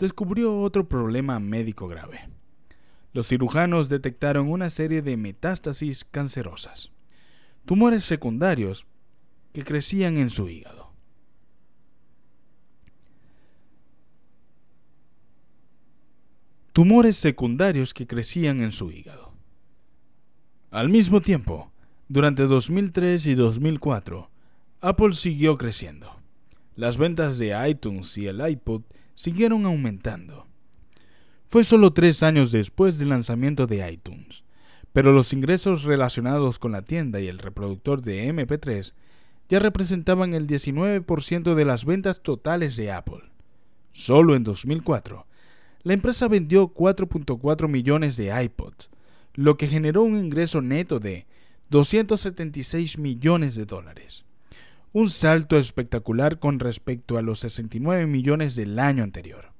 descubrió 0.00 0.60
otro 0.60 0.88
problema 0.88 1.38
médico 1.38 1.86
grave. 1.86 2.28
Los 3.12 3.28
cirujanos 3.28 3.88
detectaron 3.88 4.50
una 4.50 4.70
serie 4.70 5.02
de 5.02 5.16
metástasis 5.16 6.04
cancerosas, 6.04 6.90
tumores 7.64 8.04
secundarios 8.04 8.86
que 9.52 9.62
crecían 9.62 10.16
en 10.18 10.30
su 10.30 10.48
hígado. 10.48 10.90
tumores 16.72 17.16
secundarios 17.16 17.92
que 17.92 18.06
crecían 18.06 18.62
en 18.62 18.72
su 18.72 18.90
hígado. 18.90 19.34
Al 20.70 20.88
mismo 20.88 21.20
tiempo, 21.20 21.72
durante 22.08 22.44
2003 22.44 23.26
y 23.26 23.34
2004, 23.34 24.30
Apple 24.80 25.12
siguió 25.12 25.58
creciendo. 25.58 26.16
las 26.76 26.96
ventas 26.96 27.36
de 27.36 27.54
iTunes 27.68 28.16
y 28.16 28.28
el 28.28 28.40
iPod 28.48 28.82
siguieron 29.20 29.66
aumentando. 29.66 30.46
Fue 31.46 31.62
solo 31.62 31.92
tres 31.92 32.22
años 32.22 32.52
después 32.52 32.98
del 32.98 33.10
lanzamiento 33.10 33.66
de 33.66 33.92
iTunes, 33.92 34.44
pero 34.94 35.12
los 35.12 35.34
ingresos 35.34 35.82
relacionados 35.82 36.58
con 36.58 36.72
la 36.72 36.80
tienda 36.80 37.20
y 37.20 37.28
el 37.28 37.38
reproductor 37.38 38.00
de 38.00 38.32
MP3 38.32 38.94
ya 39.50 39.58
representaban 39.58 40.32
el 40.32 40.46
19% 40.46 41.54
de 41.54 41.64
las 41.66 41.84
ventas 41.84 42.22
totales 42.22 42.76
de 42.76 42.92
Apple. 42.92 43.30
Solo 43.90 44.34
en 44.36 44.42
2004, 44.42 45.26
la 45.82 45.92
empresa 45.92 46.26
vendió 46.26 46.72
4.4 46.72 47.68
millones 47.68 48.16
de 48.16 48.42
iPods, 48.42 48.88
lo 49.34 49.58
que 49.58 49.68
generó 49.68 50.02
un 50.02 50.16
ingreso 50.16 50.62
neto 50.62 50.98
de 50.98 51.26
276 51.68 52.96
millones 52.96 53.54
de 53.54 53.66
dólares. 53.66 54.24
Un 54.92 55.08
salto 55.08 55.56
espectacular 55.56 56.40
con 56.40 56.58
respecto 56.58 57.16
a 57.16 57.22
los 57.22 57.38
69 57.38 58.06
millones 58.06 58.56
del 58.56 58.76
año 58.80 59.04
anterior. 59.04 59.52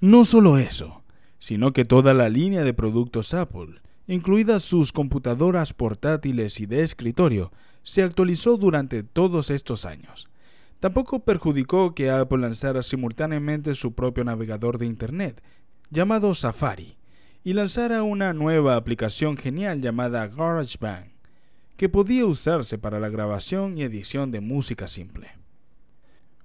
No 0.00 0.24
solo 0.24 0.56
eso, 0.56 1.02
sino 1.38 1.74
que 1.74 1.84
toda 1.84 2.14
la 2.14 2.30
línea 2.30 2.64
de 2.64 2.72
productos 2.72 3.34
Apple, 3.34 3.82
incluidas 4.06 4.62
sus 4.62 4.92
computadoras 4.92 5.74
portátiles 5.74 6.58
y 6.58 6.64
de 6.64 6.82
escritorio, 6.82 7.52
se 7.82 8.02
actualizó 8.02 8.56
durante 8.56 9.02
todos 9.02 9.50
estos 9.50 9.84
años. 9.84 10.30
Tampoco 10.80 11.20
perjudicó 11.20 11.94
que 11.94 12.10
Apple 12.10 12.38
lanzara 12.38 12.82
simultáneamente 12.82 13.74
su 13.74 13.92
propio 13.94 14.24
navegador 14.24 14.78
de 14.78 14.86
Internet, 14.86 15.42
llamado 15.90 16.34
Safari, 16.34 16.96
y 17.44 17.52
lanzara 17.52 18.02
una 18.04 18.32
nueva 18.32 18.76
aplicación 18.76 19.36
genial 19.36 19.82
llamada 19.82 20.28
GarageBand, 20.28 21.12
que 21.80 21.88
podía 21.88 22.26
usarse 22.26 22.76
para 22.76 23.00
la 23.00 23.08
grabación 23.08 23.78
y 23.78 23.84
edición 23.84 24.30
de 24.30 24.42
música 24.42 24.86
simple. 24.86 25.28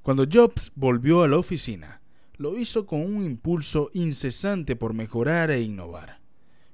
Cuando 0.01 0.25
Jobs 0.31 0.71
volvió 0.75 1.23
a 1.23 1.27
la 1.27 1.37
oficina, 1.37 1.99
lo 2.37 2.57
hizo 2.57 2.85
con 2.85 3.01
un 3.01 3.25
impulso 3.25 3.89
incesante 3.91 4.77
por 4.77 4.93
mejorar 4.93 5.51
e 5.51 5.59
innovar. 5.59 6.21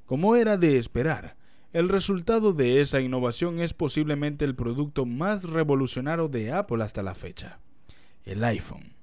Como 0.06 0.36
era 0.36 0.58
de 0.58 0.78
esperar, 0.78 1.38
el 1.74 1.90
resultado 1.90 2.54
de 2.54 2.82
esa 2.82 3.02
innovación 3.02 3.58
es 3.58 3.74
posiblemente 3.74 4.46
el 4.46 4.54
producto 4.54 5.08
más 5.08 5.44
revolucionario 5.46 6.28
de 6.28 6.52
Apple 6.52 6.84
hasta 6.84 7.02
la 7.02 7.16
fecha, 7.16 7.62
el 8.26 8.44
iPhone. 8.44 8.94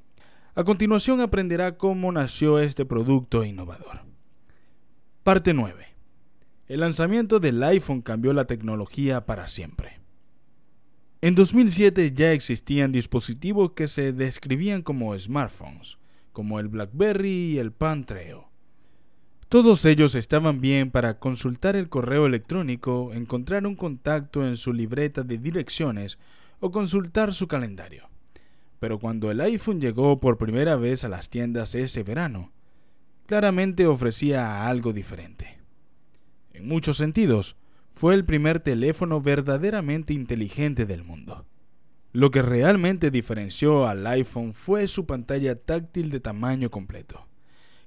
A 0.55 0.63
continuación 0.63 1.21
aprenderá 1.21 1.77
cómo 1.77 2.13
nació 2.13 2.61
este 2.61 2.85
producto 2.85 3.43
innovador. 3.43 4.03
Parte 5.25 5.53
9. 5.53 5.98
El 6.69 6.81
lanzamiento 6.81 7.41
del 7.41 7.63
iPhone 7.63 8.03
cambió 8.03 8.35
la 8.35 8.45
tecnología 8.45 9.25
para 9.25 9.49
siempre. 9.49 10.01
En 11.23 11.35
2007 11.35 12.13
ya 12.15 12.33
existían 12.33 12.93
dispositivos 12.93 13.73
que 13.73 13.89
se 13.89 14.13
describían 14.13 14.83
como 14.83 15.19
smartphones, 15.19 15.97
como 16.33 16.61
el 16.61 16.69
BlackBerry 16.69 17.55
y 17.55 17.59
el 17.59 17.73
Pantreo. 17.73 18.51
Todos 19.49 19.87
ellos 19.87 20.15
estaban 20.15 20.61
bien 20.61 20.91
para 20.91 21.19
consultar 21.19 21.75
el 21.75 21.89
correo 21.89 22.27
electrónico, 22.27 23.15
encontrar 23.15 23.67
un 23.67 23.75
contacto 23.75 24.47
en 24.47 24.59
su 24.59 24.75
libreta 24.75 25.23
de 25.23 25.39
direcciones 25.39 26.19
o 26.61 26.71
consultar 26.71 27.33
su 27.33 27.49
calendario. 27.49 28.11
Pero 28.79 28.99
cuando 28.99 29.31
el 29.31 29.41
iPhone 29.41 29.81
llegó 29.81 30.21
por 30.21 30.37
primera 30.37 30.77
vez 30.77 31.03
a 31.03 31.09
las 31.09 31.31
tiendas 31.31 31.75
ese 31.75 32.03
verano, 32.03 32.53
claramente 33.27 33.87
ofrecía 33.87 34.69
algo 34.69 34.93
diferente. 34.93 35.58
En 36.59 36.67
muchos 36.67 36.97
sentidos, 36.97 37.55
fue 37.93 38.15
el 38.15 38.25
primer 38.25 38.59
teléfono 38.59 39.21
verdaderamente 39.21 40.13
inteligente 40.13 40.87
del 40.87 41.05
mundo. 41.05 41.47
Lo 42.13 42.33
que 42.33 42.43
realmente 42.43 43.13
diferenció 43.13 43.87
al 43.87 44.05
iPhone 44.09 44.55
fue 44.55 44.89
su 44.89 45.07
pantalla 45.07 45.55
táctil 45.55 46.11
de 46.11 46.19
tamaño 46.19 46.69
completo 46.69 47.29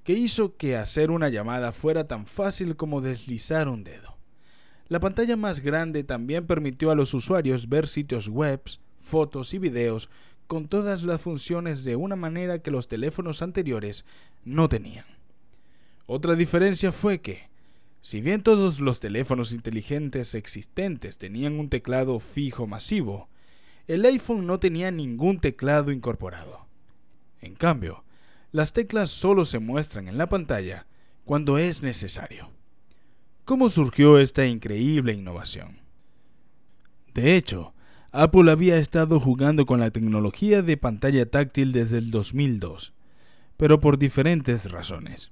que 0.05 0.13
hizo 0.13 0.55
que 0.55 0.77
hacer 0.77 1.12
una 1.12 1.27
llamada 1.27 1.73
fuera 1.73 2.07
tan 2.07 2.25
fácil 2.25 2.77
como 2.77 3.01
deslizar 3.01 3.67
un 3.67 3.84
dedo. 3.84 4.17
La 4.88 5.01
pantalla 5.01 5.36
más 5.36 5.60
grande 5.60 6.05
también 6.05 6.47
permitió 6.47 6.91
a 6.91 6.95
los 6.95 7.13
usuarios 7.13 7.67
ver 7.67 7.88
sitios 7.88 8.29
web, 8.29 8.62
fotos 8.99 9.53
y 9.53 9.60
videos 9.60 10.10
con 10.47 10.69
todas 10.69 11.03
las 11.03 11.21
funciones 11.21 11.84
de 11.84 11.97
una 11.97 12.15
manera 12.15 12.60
que 12.60 12.71
los 12.71 12.88
teléfonos 12.88 13.41
anteriores 13.41 14.05
no 14.45 14.69
tenían. 14.69 15.05
Otra 16.07 16.36
diferencia 16.36 16.93
fue 16.93 17.19
que, 17.19 17.51
si 18.02 18.20
bien 18.20 18.42
todos 18.42 18.80
los 18.80 19.00
teléfonos 19.00 19.52
inteligentes 19.52 20.34
existentes 20.34 21.18
tenían 21.20 21.60
un 21.60 21.70
teclado 21.70 22.20
fijo 22.20 22.66
masivo, 22.66 23.30
el 23.88 24.04
iPhone 24.06 24.48
no 24.48 24.60
tenía 24.60 24.90
ningún 24.90 25.40
teclado 25.40 25.92
incorporado. 25.92 26.66
En 27.42 27.56
cambio, 27.56 28.04
las 28.52 28.74
teclas 28.74 29.12
solo 29.12 29.46
se 29.46 29.60
muestran 29.60 30.08
en 30.08 30.18
la 30.18 30.28
pantalla 30.28 30.88
cuando 31.26 31.58
es 31.58 31.84
necesario. 31.84 32.50
¿Cómo 33.46 33.70
surgió 33.70 34.18
esta 34.18 34.46
increíble 34.46 35.14
innovación? 35.14 35.80
De 37.14 37.36
hecho, 37.36 37.74
Apple 38.12 38.52
había 38.52 38.78
estado 38.78 39.20
jugando 39.20 39.66
con 39.66 39.80
la 39.80 39.92
tecnología 39.92 40.62
de 40.62 40.78
pantalla 40.78 41.30
táctil 41.30 41.72
desde 41.72 41.98
el 42.00 42.12
2002, 42.12 42.94
pero 43.58 43.80
por 43.80 43.98
diferentes 43.98 44.72
razones. 44.72 45.32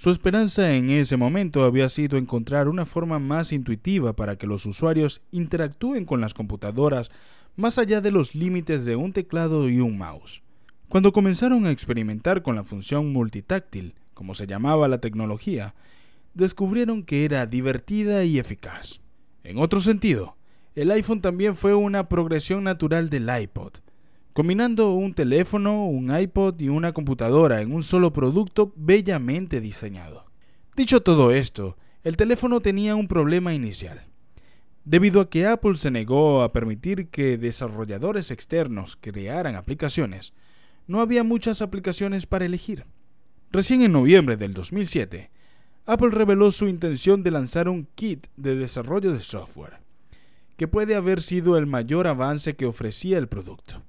Su 0.00 0.08
esperanza 0.08 0.74
en 0.74 0.88
ese 0.88 1.18
momento 1.18 1.62
había 1.62 1.90
sido 1.90 2.16
encontrar 2.16 2.68
una 2.68 2.86
forma 2.86 3.18
más 3.18 3.52
intuitiva 3.52 4.16
para 4.16 4.36
que 4.36 4.46
los 4.46 4.64
usuarios 4.64 5.20
interactúen 5.30 6.06
con 6.06 6.22
las 6.22 6.32
computadoras 6.32 7.10
más 7.54 7.76
allá 7.76 8.00
de 8.00 8.10
los 8.10 8.34
límites 8.34 8.86
de 8.86 8.96
un 8.96 9.12
teclado 9.12 9.68
y 9.68 9.78
un 9.80 9.98
mouse. 9.98 10.40
Cuando 10.88 11.12
comenzaron 11.12 11.66
a 11.66 11.70
experimentar 11.70 12.42
con 12.42 12.56
la 12.56 12.64
función 12.64 13.12
multitáctil, 13.12 13.94
como 14.14 14.34
se 14.34 14.46
llamaba 14.46 14.88
la 14.88 15.02
tecnología, 15.02 15.74
descubrieron 16.32 17.02
que 17.02 17.26
era 17.26 17.44
divertida 17.44 18.24
y 18.24 18.38
eficaz. 18.38 19.02
En 19.44 19.58
otro 19.58 19.82
sentido, 19.82 20.34
el 20.74 20.92
iPhone 20.92 21.20
también 21.20 21.56
fue 21.56 21.74
una 21.74 22.08
progresión 22.08 22.64
natural 22.64 23.10
del 23.10 23.28
iPod, 23.28 23.72
combinando 24.40 24.94
un 24.94 25.12
teléfono, 25.12 25.84
un 25.84 26.18
iPod 26.18 26.58
y 26.62 26.70
una 26.70 26.94
computadora 26.94 27.60
en 27.60 27.74
un 27.74 27.82
solo 27.82 28.10
producto 28.10 28.72
bellamente 28.74 29.60
diseñado. 29.60 30.24
Dicho 30.74 31.02
todo 31.02 31.30
esto, 31.30 31.76
el 32.04 32.16
teléfono 32.16 32.62
tenía 32.62 32.96
un 32.96 33.06
problema 33.06 33.52
inicial. 33.52 34.06
Debido 34.86 35.20
a 35.20 35.28
que 35.28 35.46
Apple 35.46 35.76
se 35.76 35.90
negó 35.90 36.40
a 36.40 36.54
permitir 36.54 37.08
que 37.08 37.36
desarrolladores 37.36 38.30
externos 38.30 38.96
crearan 38.98 39.56
aplicaciones, 39.56 40.32
no 40.86 41.02
había 41.02 41.22
muchas 41.22 41.60
aplicaciones 41.60 42.24
para 42.24 42.46
elegir. 42.46 42.86
Recién 43.52 43.82
en 43.82 43.92
noviembre 43.92 44.38
del 44.38 44.54
2007, 44.54 45.30
Apple 45.84 46.12
reveló 46.12 46.50
su 46.50 46.66
intención 46.66 47.22
de 47.22 47.30
lanzar 47.30 47.68
un 47.68 47.86
kit 47.94 48.26
de 48.38 48.56
desarrollo 48.56 49.12
de 49.12 49.20
software, 49.20 49.80
que 50.56 50.66
puede 50.66 50.94
haber 50.94 51.20
sido 51.20 51.58
el 51.58 51.66
mayor 51.66 52.06
avance 52.06 52.56
que 52.56 52.64
ofrecía 52.64 53.18
el 53.18 53.28
producto. 53.28 53.82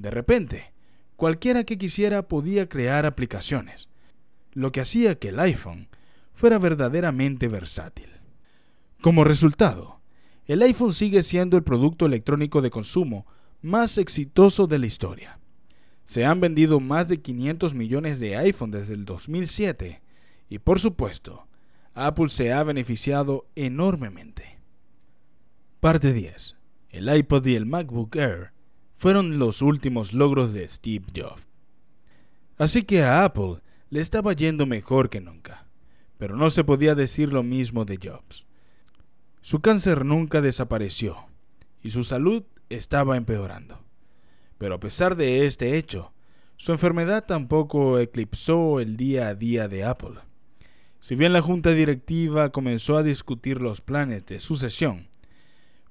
De 0.00 0.10
repente, 0.10 0.72
cualquiera 1.16 1.64
que 1.64 1.76
quisiera 1.76 2.26
podía 2.26 2.70
crear 2.70 3.04
aplicaciones, 3.04 3.90
lo 4.54 4.72
que 4.72 4.80
hacía 4.80 5.18
que 5.18 5.28
el 5.28 5.38
iPhone 5.38 5.88
fuera 6.32 6.58
verdaderamente 6.58 7.48
versátil. 7.48 8.08
Como 9.02 9.24
resultado, 9.24 10.00
el 10.46 10.62
iPhone 10.62 10.94
sigue 10.94 11.22
siendo 11.22 11.58
el 11.58 11.64
producto 11.64 12.06
electrónico 12.06 12.62
de 12.62 12.70
consumo 12.70 13.26
más 13.60 13.98
exitoso 13.98 14.66
de 14.66 14.78
la 14.78 14.86
historia. 14.86 15.38
Se 16.06 16.24
han 16.24 16.40
vendido 16.40 16.80
más 16.80 17.06
de 17.08 17.20
500 17.20 17.74
millones 17.74 18.20
de 18.20 18.36
iPhone 18.38 18.70
desde 18.70 18.94
el 18.94 19.04
2007 19.04 20.00
y 20.48 20.60
por 20.60 20.80
supuesto, 20.80 21.46
Apple 21.92 22.30
se 22.30 22.54
ha 22.54 22.62
beneficiado 22.62 23.46
enormemente. 23.54 24.58
Parte 25.78 26.14
10. 26.14 26.56
El 26.88 27.14
iPod 27.14 27.44
y 27.44 27.54
el 27.54 27.66
MacBook 27.66 28.16
Air 28.16 28.52
fueron 29.00 29.38
los 29.38 29.62
últimos 29.62 30.12
logros 30.12 30.52
de 30.52 30.68
Steve 30.68 31.06
Jobs. 31.16 31.46
Así 32.58 32.82
que 32.82 33.02
a 33.02 33.24
Apple 33.24 33.62
le 33.88 34.02
estaba 34.02 34.34
yendo 34.34 34.66
mejor 34.66 35.08
que 35.08 35.22
nunca, 35.22 35.66
pero 36.18 36.36
no 36.36 36.50
se 36.50 36.64
podía 36.64 36.94
decir 36.94 37.32
lo 37.32 37.42
mismo 37.42 37.86
de 37.86 37.96
Jobs. 37.96 38.44
Su 39.40 39.60
cáncer 39.60 40.04
nunca 40.04 40.42
desapareció 40.42 41.16
y 41.82 41.92
su 41.92 42.04
salud 42.04 42.42
estaba 42.68 43.16
empeorando. 43.16 43.80
Pero 44.58 44.74
a 44.74 44.80
pesar 44.80 45.16
de 45.16 45.46
este 45.46 45.78
hecho, 45.78 46.12
su 46.58 46.72
enfermedad 46.72 47.24
tampoco 47.24 47.98
eclipsó 48.00 48.80
el 48.80 48.98
día 48.98 49.28
a 49.28 49.34
día 49.34 49.66
de 49.66 49.82
Apple. 49.82 50.20
Si 51.00 51.14
bien 51.14 51.32
la 51.32 51.40
junta 51.40 51.70
directiva 51.70 52.50
comenzó 52.50 52.98
a 52.98 53.02
discutir 53.02 53.62
los 53.62 53.80
planes 53.80 54.26
de 54.26 54.40
sucesión, 54.40 55.08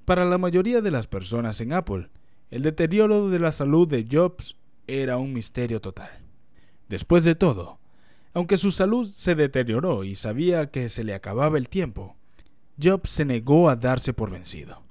para 0.06 0.26
la 0.26 0.38
mayoría 0.38 0.82
de 0.82 0.92
las 0.92 1.08
personas 1.08 1.60
en 1.60 1.74
Apple, 1.74 2.12
el 2.52 2.64
deterioro 2.64 3.30
de 3.30 3.40
la 3.40 3.52
salud 3.52 3.88
de 3.88 4.08
Jobs 4.10 4.56
era 4.88 5.18
un 5.18 5.34
misterio 5.34 5.82
total. 5.82 6.10
Después 6.88 7.24
de 7.24 7.36
todo, 7.36 7.80
aunque 8.34 8.58
su 8.58 8.72
salud 8.72 9.10
se 9.14 9.36
deterioró 9.36 10.04
y 10.04 10.16
sabía 10.16 10.72
que 10.72 10.90
se 10.90 11.04
le 11.04 11.14
acababa 11.14 11.58
el 11.58 11.70
tiempo, 11.70 12.16
Jobs 12.82 13.10
se 13.10 13.26
negó 13.26 13.70
a 13.70 13.76
darse 13.76 14.14
por 14.14 14.32
vencido. 14.32 14.82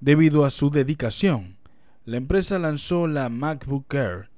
Debido 0.00 0.44
a 0.44 0.50
su 0.50 0.70
dedicación, 0.70 1.58
la 2.04 2.16
empresa 2.16 2.58
lanzó 2.58 3.06
la 3.06 3.28
MacBook 3.28 3.92
Air 3.92 4.30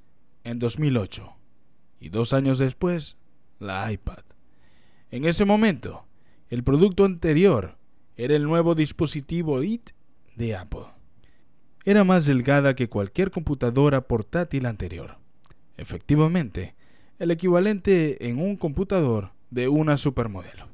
en 0.42 0.58
2008 0.58 1.36
y 2.00 2.08
dos 2.08 2.32
años 2.32 2.58
después 2.58 3.16
la 3.58 3.92
iPad. 3.92 4.24
En 5.10 5.24
ese 5.24 5.44
momento, 5.44 6.06
el 6.48 6.64
producto 6.64 7.04
anterior 7.04 7.76
era 8.16 8.34
el 8.34 8.44
nuevo 8.44 8.74
dispositivo 8.74 9.62
IT 9.62 9.90
de 10.34 10.56
Apple. 10.56 10.99
Era 11.84 12.04
más 12.04 12.26
delgada 12.26 12.74
que 12.74 12.88
cualquier 12.88 13.30
computadora 13.30 14.02
portátil 14.02 14.66
anterior. 14.66 15.16
Efectivamente, 15.78 16.74
el 17.18 17.30
equivalente 17.30 18.28
en 18.28 18.38
un 18.38 18.56
computador 18.56 19.32
de 19.50 19.68
una 19.68 19.96
supermodelo. 19.96 20.68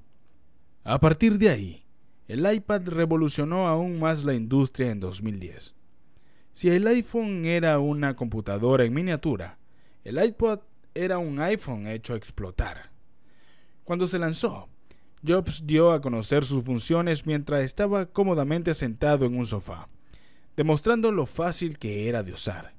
A 0.82 0.98
partir 0.98 1.38
de 1.38 1.50
ahí, 1.50 1.84
el 2.26 2.50
iPad 2.52 2.82
revolucionó 2.86 3.68
aún 3.68 4.00
más 4.00 4.24
la 4.24 4.34
industria 4.34 4.90
en 4.90 4.98
2010. 4.98 5.74
Si 6.52 6.70
el 6.70 6.86
iPhone 6.86 7.44
era 7.44 7.78
una 7.78 8.16
computadora 8.16 8.84
en 8.84 8.94
miniatura, 8.94 9.58
el 10.02 10.22
iPod 10.22 10.60
era 10.94 11.18
un 11.18 11.40
iPhone 11.40 11.86
hecho 11.86 12.14
a 12.14 12.16
explotar. 12.16 12.90
Cuando 13.84 14.08
se 14.08 14.18
lanzó, 14.18 14.68
Jobs 15.26 15.66
dio 15.66 15.92
a 15.92 16.00
conocer 16.00 16.44
sus 16.44 16.64
funciones 16.64 17.26
mientras 17.26 17.62
estaba 17.62 18.06
cómodamente 18.06 18.74
sentado 18.74 19.26
en 19.26 19.36
un 19.36 19.46
sofá, 19.46 19.88
demostrando 20.56 21.12
lo 21.12 21.26
fácil 21.26 21.78
que 21.78 22.08
era 22.08 22.22
de 22.22 22.32
usar. 22.32 22.74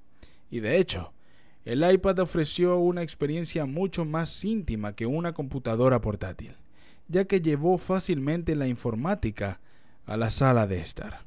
Y 0.50 0.60
de 0.60 0.78
hecho, 0.78 1.14
el 1.66 1.90
iPad 1.90 2.20
ofreció 2.20 2.78
una 2.78 3.04
experiencia 3.04 3.66
mucho 3.66 4.06
más 4.06 4.44
íntima 4.44 4.96
que 4.96 5.06
una 5.06 5.34
computadora 5.34 6.02
portátil, 6.02 6.56
ya 7.08 7.26
que 7.26 7.42
llevó 7.42 7.78
fácilmente 7.78 8.56
la 8.56 8.68
informática 8.68 9.60
a 10.06 10.16
la 10.16 10.30
sala 10.30 10.66
de 10.66 10.80
estar. 10.80 11.26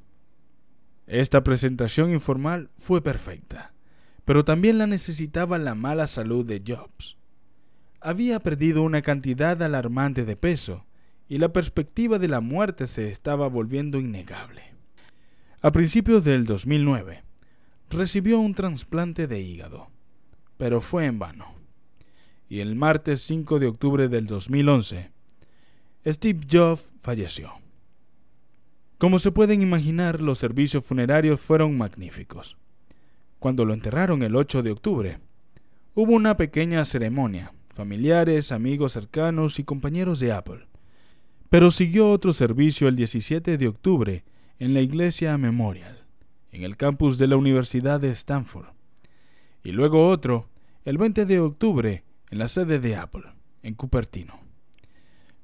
Esta 1.06 1.42
presentación 1.42 2.10
informal 2.10 2.70
fue 2.78 3.02
perfecta, 3.02 3.74
pero 4.24 4.44
también 4.44 4.78
la 4.78 4.86
necesitaba 4.86 5.58
la 5.58 5.74
mala 5.74 6.06
salud 6.06 6.46
de 6.46 6.62
Jobs. 6.66 7.18
Había 8.00 8.40
perdido 8.40 8.82
una 8.82 9.02
cantidad 9.02 9.60
alarmante 9.62 10.24
de 10.24 10.36
peso 10.36 10.86
y 11.28 11.38
la 11.38 11.52
perspectiva 11.52 12.18
de 12.18 12.28
la 12.28 12.40
muerte 12.40 12.86
se 12.86 13.10
estaba 13.10 13.46
volviendo 13.48 14.00
innegable. 14.00 14.69
A 15.62 15.72
principios 15.72 16.24
del 16.24 16.46
2009, 16.46 17.22
recibió 17.90 18.40
un 18.40 18.54
trasplante 18.54 19.26
de 19.26 19.40
hígado 19.40 19.90
pero 20.60 20.82
fue 20.82 21.06
en 21.06 21.18
vano. 21.18 21.54
Y 22.46 22.60
el 22.60 22.76
martes 22.76 23.22
5 23.22 23.58
de 23.60 23.66
octubre 23.66 24.08
del 24.10 24.26
2011, 24.26 25.10
Steve 26.06 26.40
Jobs 26.52 26.82
falleció. 27.00 27.54
Como 28.98 29.18
se 29.18 29.32
pueden 29.32 29.62
imaginar, 29.62 30.20
los 30.20 30.38
servicios 30.38 30.84
funerarios 30.84 31.40
fueron 31.40 31.78
magníficos. 31.78 32.58
Cuando 33.38 33.64
lo 33.64 33.72
enterraron 33.72 34.22
el 34.22 34.36
8 34.36 34.62
de 34.62 34.70
octubre, 34.70 35.18
hubo 35.94 36.12
una 36.12 36.36
pequeña 36.36 36.84
ceremonia, 36.84 37.54
familiares, 37.72 38.52
amigos 38.52 38.92
cercanos 38.92 39.58
y 39.58 39.64
compañeros 39.64 40.20
de 40.20 40.32
Apple. 40.32 40.66
Pero 41.48 41.70
siguió 41.70 42.10
otro 42.10 42.34
servicio 42.34 42.86
el 42.86 42.96
17 42.96 43.56
de 43.56 43.66
octubre 43.66 44.24
en 44.60 44.74
la 44.74 44.82
iglesia 44.82 45.38
Memorial, 45.38 46.04
en 46.52 46.64
el 46.64 46.76
campus 46.76 47.16
de 47.16 47.26
la 47.26 47.38
Universidad 47.38 47.98
de 47.98 48.10
Stanford 48.10 48.66
y 49.64 49.72
luego 49.72 50.08
otro 50.08 50.50
el 50.84 50.98
20 50.98 51.24
de 51.24 51.40
octubre 51.40 52.04
en 52.30 52.38
la 52.38 52.46
sede 52.46 52.78
de 52.78 52.94
Apple, 52.94 53.24
en 53.62 53.74
Cupertino, 53.74 54.38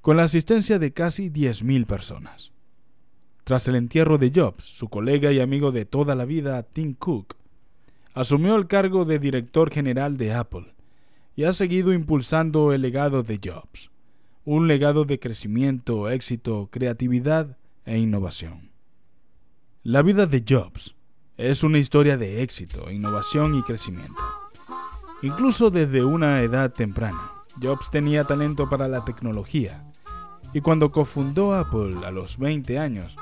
con 0.02 0.18
la 0.18 0.24
asistencia 0.24 0.78
de 0.78 0.92
casi 0.92 1.30
10.000 1.30 1.86
personas. 1.86 2.52
Tras 3.44 3.66
el 3.68 3.76
entierro 3.76 4.18
de 4.18 4.30
Jobs, 4.34 4.64
su 4.64 4.88
colega 4.88 5.32
y 5.32 5.40
amigo 5.40 5.72
de 5.72 5.86
toda 5.86 6.14
la 6.14 6.26
vida, 6.26 6.62
Tim 6.62 6.92
Cook, 6.92 7.36
asumió 8.12 8.54
el 8.56 8.66
cargo 8.66 9.06
de 9.06 9.18
director 9.18 9.70
general 9.70 10.18
de 10.18 10.34
Apple 10.34 10.74
y 11.34 11.44
ha 11.44 11.54
seguido 11.54 11.94
impulsando 11.94 12.74
el 12.74 12.82
legado 12.82 13.22
de 13.22 13.40
Jobs, 13.42 13.90
un 14.44 14.68
legado 14.68 15.06
de 15.06 15.18
crecimiento, 15.18 16.10
éxito, 16.10 16.68
creatividad 16.70 17.56
e 17.86 17.96
innovación. 17.96 18.75
La 19.88 20.02
vida 20.02 20.26
de 20.26 20.44
Jobs 20.44 20.96
es 21.36 21.62
una 21.62 21.78
historia 21.78 22.16
de 22.16 22.42
éxito, 22.42 22.90
innovación 22.90 23.54
y 23.54 23.62
crecimiento. 23.62 24.20
Incluso 25.22 25.70
desde 25.70 26.04
una 26.04 26.42
edad 26.42 26.72
temprana, 26.72 27.30
Jobs 27.62 27.88
tenía 27.92 28.24
talento 28.24 28.68
para 28.68 28.88
la 28.88 29.04
tecnología 29.04 29.84
y 30.52 30.60
cuando 30.60 30.90
cofundó 30.90 31.54
Apple 31.54 32.04
a 32.04 32.10
los 32.10 32.36
20 32.36 32.80
años, 32.80 33.14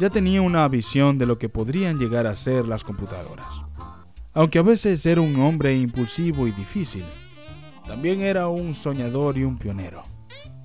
ya 0.00 0.10
tenía 0.10 0.42
una 0.42 0.66
visión 0.66 1.18
de 1.18 1.26
lo 1.26 1.38
que 1.38 1.48
podrían 1.48 2.00
llegar 2.00 2.26
a 2.26 2.34
ser 2.34 2.66
las 2.66 2.82
computadoras. 2.82 3.46
Aunque 4.34 4.58
a 4.58 4.62
veces 4.62 5.06
era 5.06 5.20
un 5.20 5.36
hombre 5.36 5.78
impulsivo 5.78 6.48
y 6.48 6.50
difícil, 6.50 7.04
también 7.86 8.22
era 8.22 8.48
un 8.48 8.74
soñador 8.74 9.38
y 9.38 9.44
un 9.44 9.56
pionero, 9.56 10.02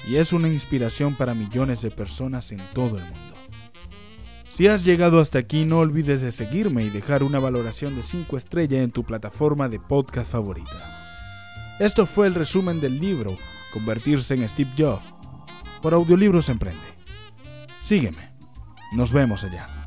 y 0.08 0.16
es 0.16 0.34
una 0.34 0.50
inspiración 0.50 1.16
para 1.16 1.36
millones 1.36 1.84
de 1.84 1.92
personas 1.92 2.52
en 2.52 2.60
todo 2.74 2.98
el 2.98 3.04
mundo. 3.04 3.41
Si 4.62 4.68
has 4.68 4.86
llegado 4.86 5.20
hasta 5.20 5.40
aquí, 5.40 5.66
no 5.66 5.80
olvides 5.80 6.22
de 6.22 6.32
seguirme 6.32 6.84
y 6.84 6.92
dejar 6.92 7.24
una 7.24 7.40
valoración 7.40 7.96
de 7.96 8.04
5 8.04 8.38
estrellas 8.38 8.84
en 8.84 8.92
tu 8.92 9.04
plataforma 9.04 9.68
de 9.70 9.80
podcast 9.80 10.32
favorita. 10.32 11.80
Esto 11.80 12.06
fue 12.06 12.28
el 12.28 12.36
resumen 12.36 12.80
del 12.80 13.00
libro 13.00 13.36
Convertirse 13.74 14.36
en 14.36 14.48
Steve 14.48 14.70
Jobs 14.78 15.16
por 15.82 15.96
Audiolibros 15.96 16.48
Emprende. 16.48 16.78
Sígueme. 17.82 18.34
Nos 18.94 19.12
vemos 19.12 19.44
allá. 19.44 19.81